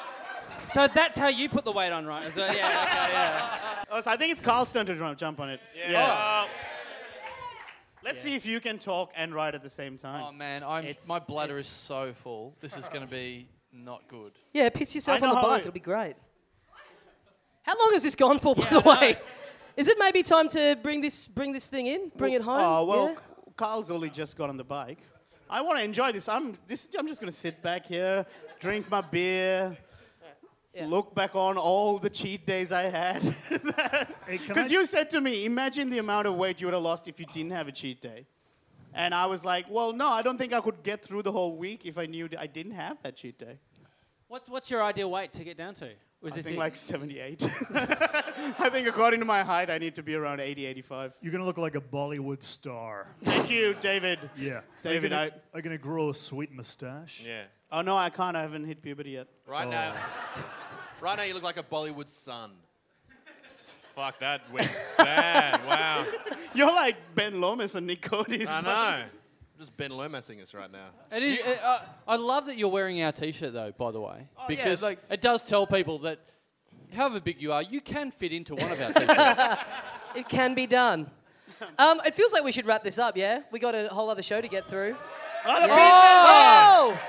[0.73, 2.23] So that's how you put the weight on, right?
[2.31, 3.57] So, yeah, okay, yeah.
[3.89, 5.59] Oh, so I think it's Karl's turn to jump- jump on it.
[5.75, 6.45] Yeah.
[8.03, 10.23] Let's see if you can talk and write at the same time.
[10.27, 12.55] Oh man, I'm, It's- my bladder it's- is so full.
[12.61, 14.33] This is going to be not good.
[14.53, 15.59] Yeah, piss yourself on the bike.
[15.59, 16.15] it- It'll be great.
[17.63, 19.17] How long has this gone for, by the way?
[19.77, 22.11] Is it maybe time to bring this bring this thing in?
[22.17, 22.59] Bring it home?
[22.59, 23.15] Oh well, Yeah?
[23.55, 24.99] Karl's only just got on the bike.
[25.49, 26.27] I want to enjoy this.
[26.27, 26.89] I'm this.
[26.97, 28.25] I'm just gonna sit back here,
[28.59, 29.77] drink my beer,
[30.79, 30.87] Yeah.
[30.87, 33.21] look back on all the cheat days I had.
[33.49, 36.83] Hey, Because I- you said to me, imagine the amount of weight you would have
[36.83, 38.27] lost if you didn't have a cheat day.
[38.93, 41.55] And I was like, well, no, I don't think I could get through the whole
[41.55, 43.59] week if I knew that I didn't have that cheat day.
[44.27, 45.89] What's, what's your ideal weight to get down to?
[46.21, 46.59] Was I this think it?
[46.59, 47.43] like 78.
[47.73, 51.13] I think according to my height, I need to be around 80, 85.
[51.21, 53.07] You're gonna look like a Bollywood star.
[53.23, 54.19] Thank you, David.
[54.37, 54.61] Yeah.
[54.83, 57.23] David, are you gonna, are gonna grow a sweet mustache?
[57.25, 57.43] Yeah.
[57.71, 58.35] Oh, no, I can't.
[58.35, 59.27] I haven't hit puberty yet.
[59.47, 59.71] Right oh.
[59.71, 59.93] now,
[61.01, 62.51] right now you look like a Bollywood son.
[63.95, 65.59] Fuck that went bad.
[65.67, 66.05] Wow.
[66.53, 68.47] You're like Ben Lomas and Nick Cody's.
[68.47, 69.03] I know.
[69.57, 70.87] Just Ben Lomasing us right now.
[71.11, 71.41] It is.
[71.45, 73.73] uh, uh, I love that you're wearing our T-shirt though.
[73.77, 76.19] By the way, yeah, because like- it does tell people that,
[76.93, 79.61] however big you are, you can fit into one of our T-shirts.
[80.15, 81.11] It can be done.
[81.77, 83.41] Um, it feels like we should wrap this up, yeah?
[83.51, 84.95] We got a whole other show to get through.
[85.45, 86.99] Oh, the Oh!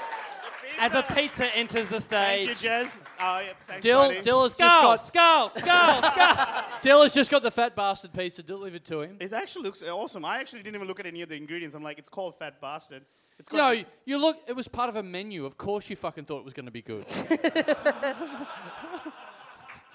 [0.81, 2.49] As a pizza enters the stage.
[2.57, 2.69] Thank you.
[2.71, 3.01] Jez.
[3.21, 4.23] Oh, yeah, thanks, Dil, buddy.
[4.23, 6.65] Dil has just got skull, skull, skull.
[6.83, 9.17] Dil has just got the fat bastard pizza delivered to him.
[9.21, 10.25] It actually looks awesome.
[10.25, 11.77] I actually didn't even look at any of the ingredients.
[11.77, 13.05] I'm like, it's called Fat Bastard.
[13.39, 14.39] It's got No, you look.
[14.49, 15.45] It was part of a menu.
[15.47, 17.07] Of course, you fucking thought it was going to be good.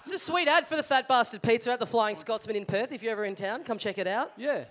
[0.02, 2.92] It's a sweet ad for the Fat Bastard Pizza at the Flying Scotsman in Perth.
[2.92, 4.34] If you're ever in town, come check it out.
[4.38, 4.66] Yeah.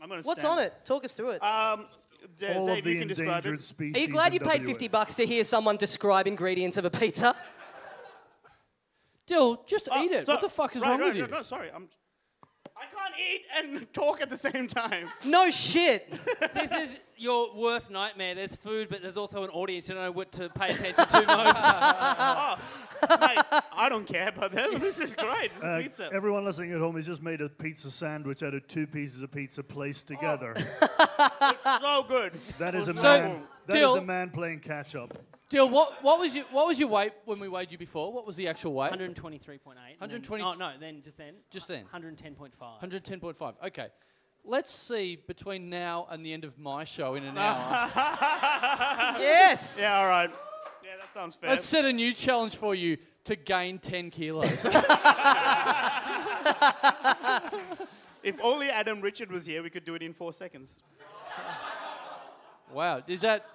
[0.00, 0.60] I'm gonna What's stand.
[0.60, 0.74] on it?
[0.84, 1.42] Talk us through it.
[1.42, 2.05] Um, Jez,
[2.54, 3.62] All Dave, of the you can describe endangered it.
[3.64, 3.96] species.
[3.96, 4.66] Are you glad you paid WA.
[4.68, 7.34] 50 bucks to hear someone describe ingredients of a pizza?
[9.26, 10.26] Dil, just Oh, eat it.
[10.26, 11.22] so- what the fuck is right, wrong right, with you?
[11.22, 11.70] right, No, sorry.
[11.74, 11.88] I'm.
[12.92, 15.08] I can't eat and talk at the same time.
[15.24, 16.12] No shit.
[16.54, 18.34] this is your worst nightmare.
[18.34, 21.26] There's food, but there's also an audience you don't know what to pay attention to
[21.26, 21.56] most.
[23.20, 24.78] Mate, I I don't care about them.
[24.78, 25.50] This is great.
[25.56, 26.10] It's Uh, pizza.
[26.12, 29.30] everyone listening at home, he's just made a pizza sandwich out of two pieces of
[29.30, 30.54] pizza placed together.
[30.56, 32.34] It's so good.
[32.58, 33.74] That is a So, man.
[33.82, 35.16] That is Dil- a man playing catch up.
[35.48, 38.12] Dil, what, what was your what was your weight when we weighed you before?
[38.12, 38.90] What was the actual weight?
[38.92, 38.98] 123.8.
[38.98, 41.34] and then- 120 Oh no, then just then.
[41.50, 41.84] Just then.
[41.94, 42.50] 110.5.
[42.82, 43.54] 110.5.
[43.66, 43.88] Okay.
[44.44, 47.90] Let's see between now and the end of my show in an hour.
[49.18, 49.78] Yes.
[49.80, 50.30] Yeah, all right.
[50.84, 51.50] Yeah, that sounds fair.
[51.50, 54.64] Let's set a new challenge for you to gain 10 kilos.
[58.22, 60.82] If only Adam Richard was here, we could do it in four seconds.
[62.72, 63.00] wow.
[63.06, 63.46] Is that.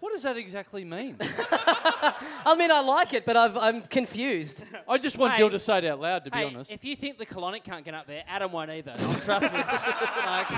[0.00, 1.16] What does that exactly mean?
[1.20, 4.64] I mean, I like it, but I've, I'm confused.
[4.88, 5.38] I just want Hey.
[5.38, 6.70] Dil to say it out loud, to be Hey, honest.
[6.70, 8.94] if you think the colonic can't get up there, Adam won't either.
[8.98, 9.58] No, trust me.
[9.58, 10.46] like,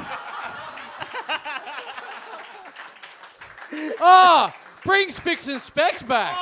[4.00, 4.54] Ah!
[4.84, 6.36] Bring Spicks and Specks back!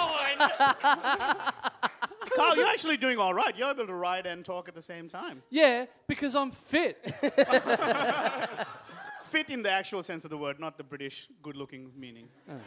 [2.34, 3.56] Karl, you're actually doing all right.
[3.56, 5.42] You're able to ride and talk at the same time.
[5.50, 6.98] Yeah, because I'm fit.
[9.36, 12.26] Fit in the actual sense of the word, not the British good looking meaning.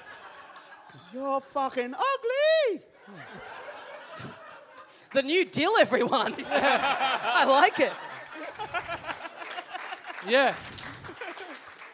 [0.85, 2.83] Because you're fucking ugly.
[5.13, 6.35] The new deal, everyone.
[6.51, 7.91] I like it.
[10.27, 10.53] Yeah.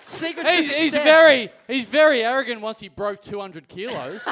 [0.05, 4.28] Secrets to He's, he's very he's very arrogant once he broke 200 kilos.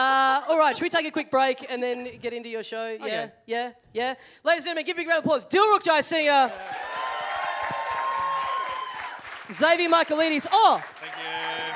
[0.00, 2.88] Uh, all right, should we take a quick break and then get into your show?
[2.88, 3.30] Yeah, Okay.
[3.46, 4.14] yeah, yeah.
[4.44, 5.44] Ladies and gentlemen, give a big round of applause.
[5.46, 6.50] Dilruk Jayasinha.
[9.52, 10.46] Xavier Michelides.
[10.50, 11.12] Oh, Thank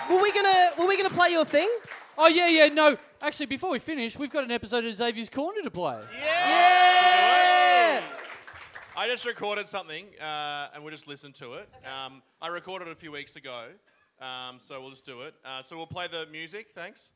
[0.08, 0.16] you.
[0.16, 1.68] were we gonna were we gonna play your thing?
[2.16, 2.96] oh yeah, yeah, no.
[3.20, 5.98] Actually, before we finish, we've got an episode of Xavier's Corner to play.
[6.18, 8.00] Yeah.
[8.96, 11.68] I just recorded something, uh, and we'll just listen to it.
[11.84, 13.66] Um, I recorded it a few weeks ago,
[14.20, 15.34] um, so we'll just do it.
[15.44, 16.68] Uh, so we'll play the music.
[16.76, 17.10] Thanks.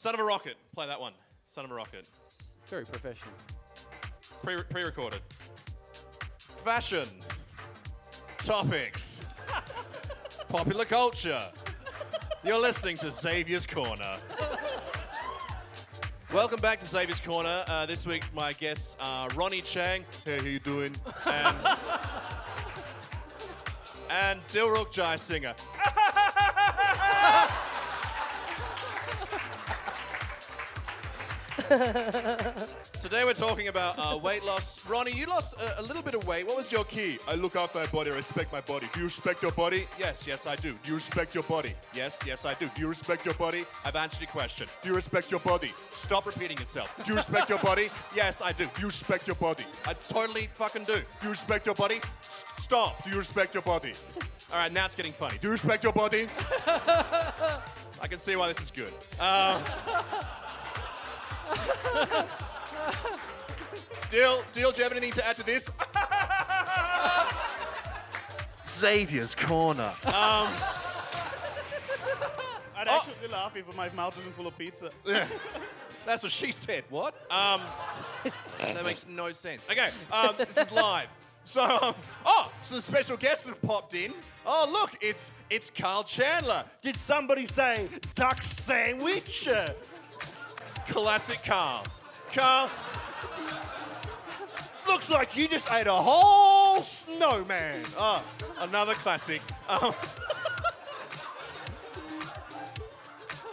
[0.00, 0.56] Son of a Rocket.
[0.74, 1.12] Play that one.
[1.46, 2.06] Son of a Rocket.
[2.68, 3.34] Very professional.
[4.42, 5.20] Pre- pre-recorded.
[6.64, 7.04] Fashion.
[8.38, 9.20] Topics.
[10.48, 11.42] Popular culture.
[12.42, 14.16] You're listening to Xavier's Corner.
[16.32, 17.62] Welcome back to Xavier's Corner.
[17.68, 20.04] Uh, this week, my guests are Ronny Chieng.
[20.24, 20.96] Hey, how you doing?
[21.26, 21.56] And,
[24.10, 25.54] and Dilruk Jayasinha.
[33.00, 34.84] Today we're talking about uh, weight loss.
[34.90, 36.44] Ronnie, you lost a, a little bit of weight.
[36.44, 37.20] What was your key?
[37.28, 38.10] I look after my body.
[38.10, 38.88] I respect my body.
[38.92, 39.86] Do you respect your body?
[39.96, 40.72] Yes, yes, I do.
[40.82, 41.74] Do you respect your body?
[41.94, 42.66] Yes, yes, I do.
[42.74, 43.64] Do you respect your body?
[43.84, 44.66] I've answered your question.
[44.82, 45.70] Do you respect your body?
[45.92, 46.96] Stop repeating yourself.
[47.04, 47.88] Do you respect your body?
[48.16, 48.64] Yes, I do.
[48.74, 49.62] Do you respect your body?
[49.86, 50.94] I totally fucking do.
[50.94, 52.00] Do you respect your body?
[52.20, 53.04] S- stop.
[53.04, 53.92] Do you respect your body?
[54.52, 55.38] All right, now it's getting funny.
[55.40, 56.26] Do you respect your body?
[56.66, 58.92] I can see why this is good.
[59.20, 59.62] Um,
[64.10, 65.70] Dil, Dil, do you have anything to add to this?
[68.68, 69.92] Xavier's Corner.
[70.04, 70.48] I'd
[72.88, 74.90] actually laugh if my mouth isn't full of pizza.
[75.04, 75.26] Yeah.
[76.06, 76.84] That's what she said.
[76.88, 77.14] What?
[77.30, 77.60] Um,
[78.58, 79.66] that makes no sense.
[79.70, 81.08] Okay, um, this is live.
[81.44, 81.94] So, um,
[82.24, 84.12] oh, some special guests have popped in.
[84.46, 86.64] Oh, look, it's it's Karl Chandler.
[86.80, 89.48] Did somebody say duck sandwich?
[90.90, 91.84] Classic Karl.
[92.32, 92.68] Karl,
[94.88, 97.84] looks like you just ate a whole snowman.
[97.96, 98.20] Oh,
[98.58, 99.40] another classic.
[99.68, 99.94] Um,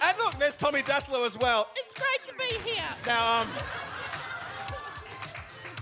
[0.01, 1.67] and look, there's Tommy Dassalo as well.
[1.75, 2.83] It's great to be here.
[3.05, 3.47] Now, um,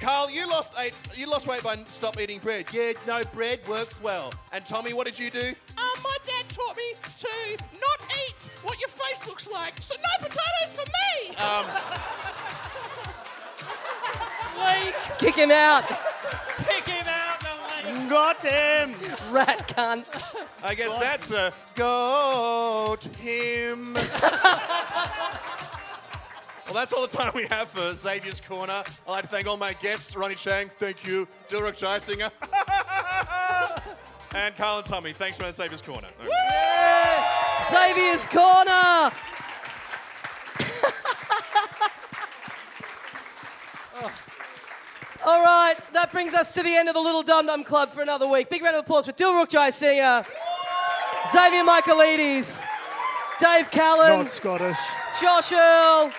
[0.02, 2.66] Karl, you lost eight, you lost weight by stop eating bread.
[2.74, 4.34] Yeah, no bread works well.
[4.52, 5.54] And Tommy, what did you do?
[5.78, 8.35] Um, my dad taught me to not eat
[8.66, 9.74] what your face looks like.
[9.82, 11.36] So no potatoes for me.
[11.38, 11.66] Um,
[15.18, 15.84] Kick him out,
[16.58, 18.10] pick him out.
[18.10, 18.96] Got him.
[19.32, 20.06] rat cunt.
[20.64, 23.94] I guess that's a goat him.
[26.66, 28.84] well, that's all the time we have for Xavier's Corner.
[29.08, 32.32] I'd like to thank all my guests, Ronny Chieng, thank you, Dilruk Jayasinha,
[34.36, 35.14] and Karl and Tommy.
[35.14, 36.10] Thanks for that Xavier's Corner.
[37.70, 39.12] Xavier's Corner.
[45.26, 48.02] All right, that brings us to the end of the Little Dum Dum Club for
[48.02, 48.50] another week.
[48.50, 50.24] Big round of applause for Dilruk Jayasinha,
[51.28, 52.64] Xavier Michelides,
[53.40, 54.78] Dave Callan, Not Scottish.
[55.20, 56.12] Josh Earl.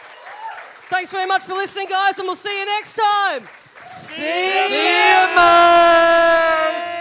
[0.89, 3.47] Thanks very much for listening, guys, and we'll see you next time.
[3.85, 6.96] See, you, mate.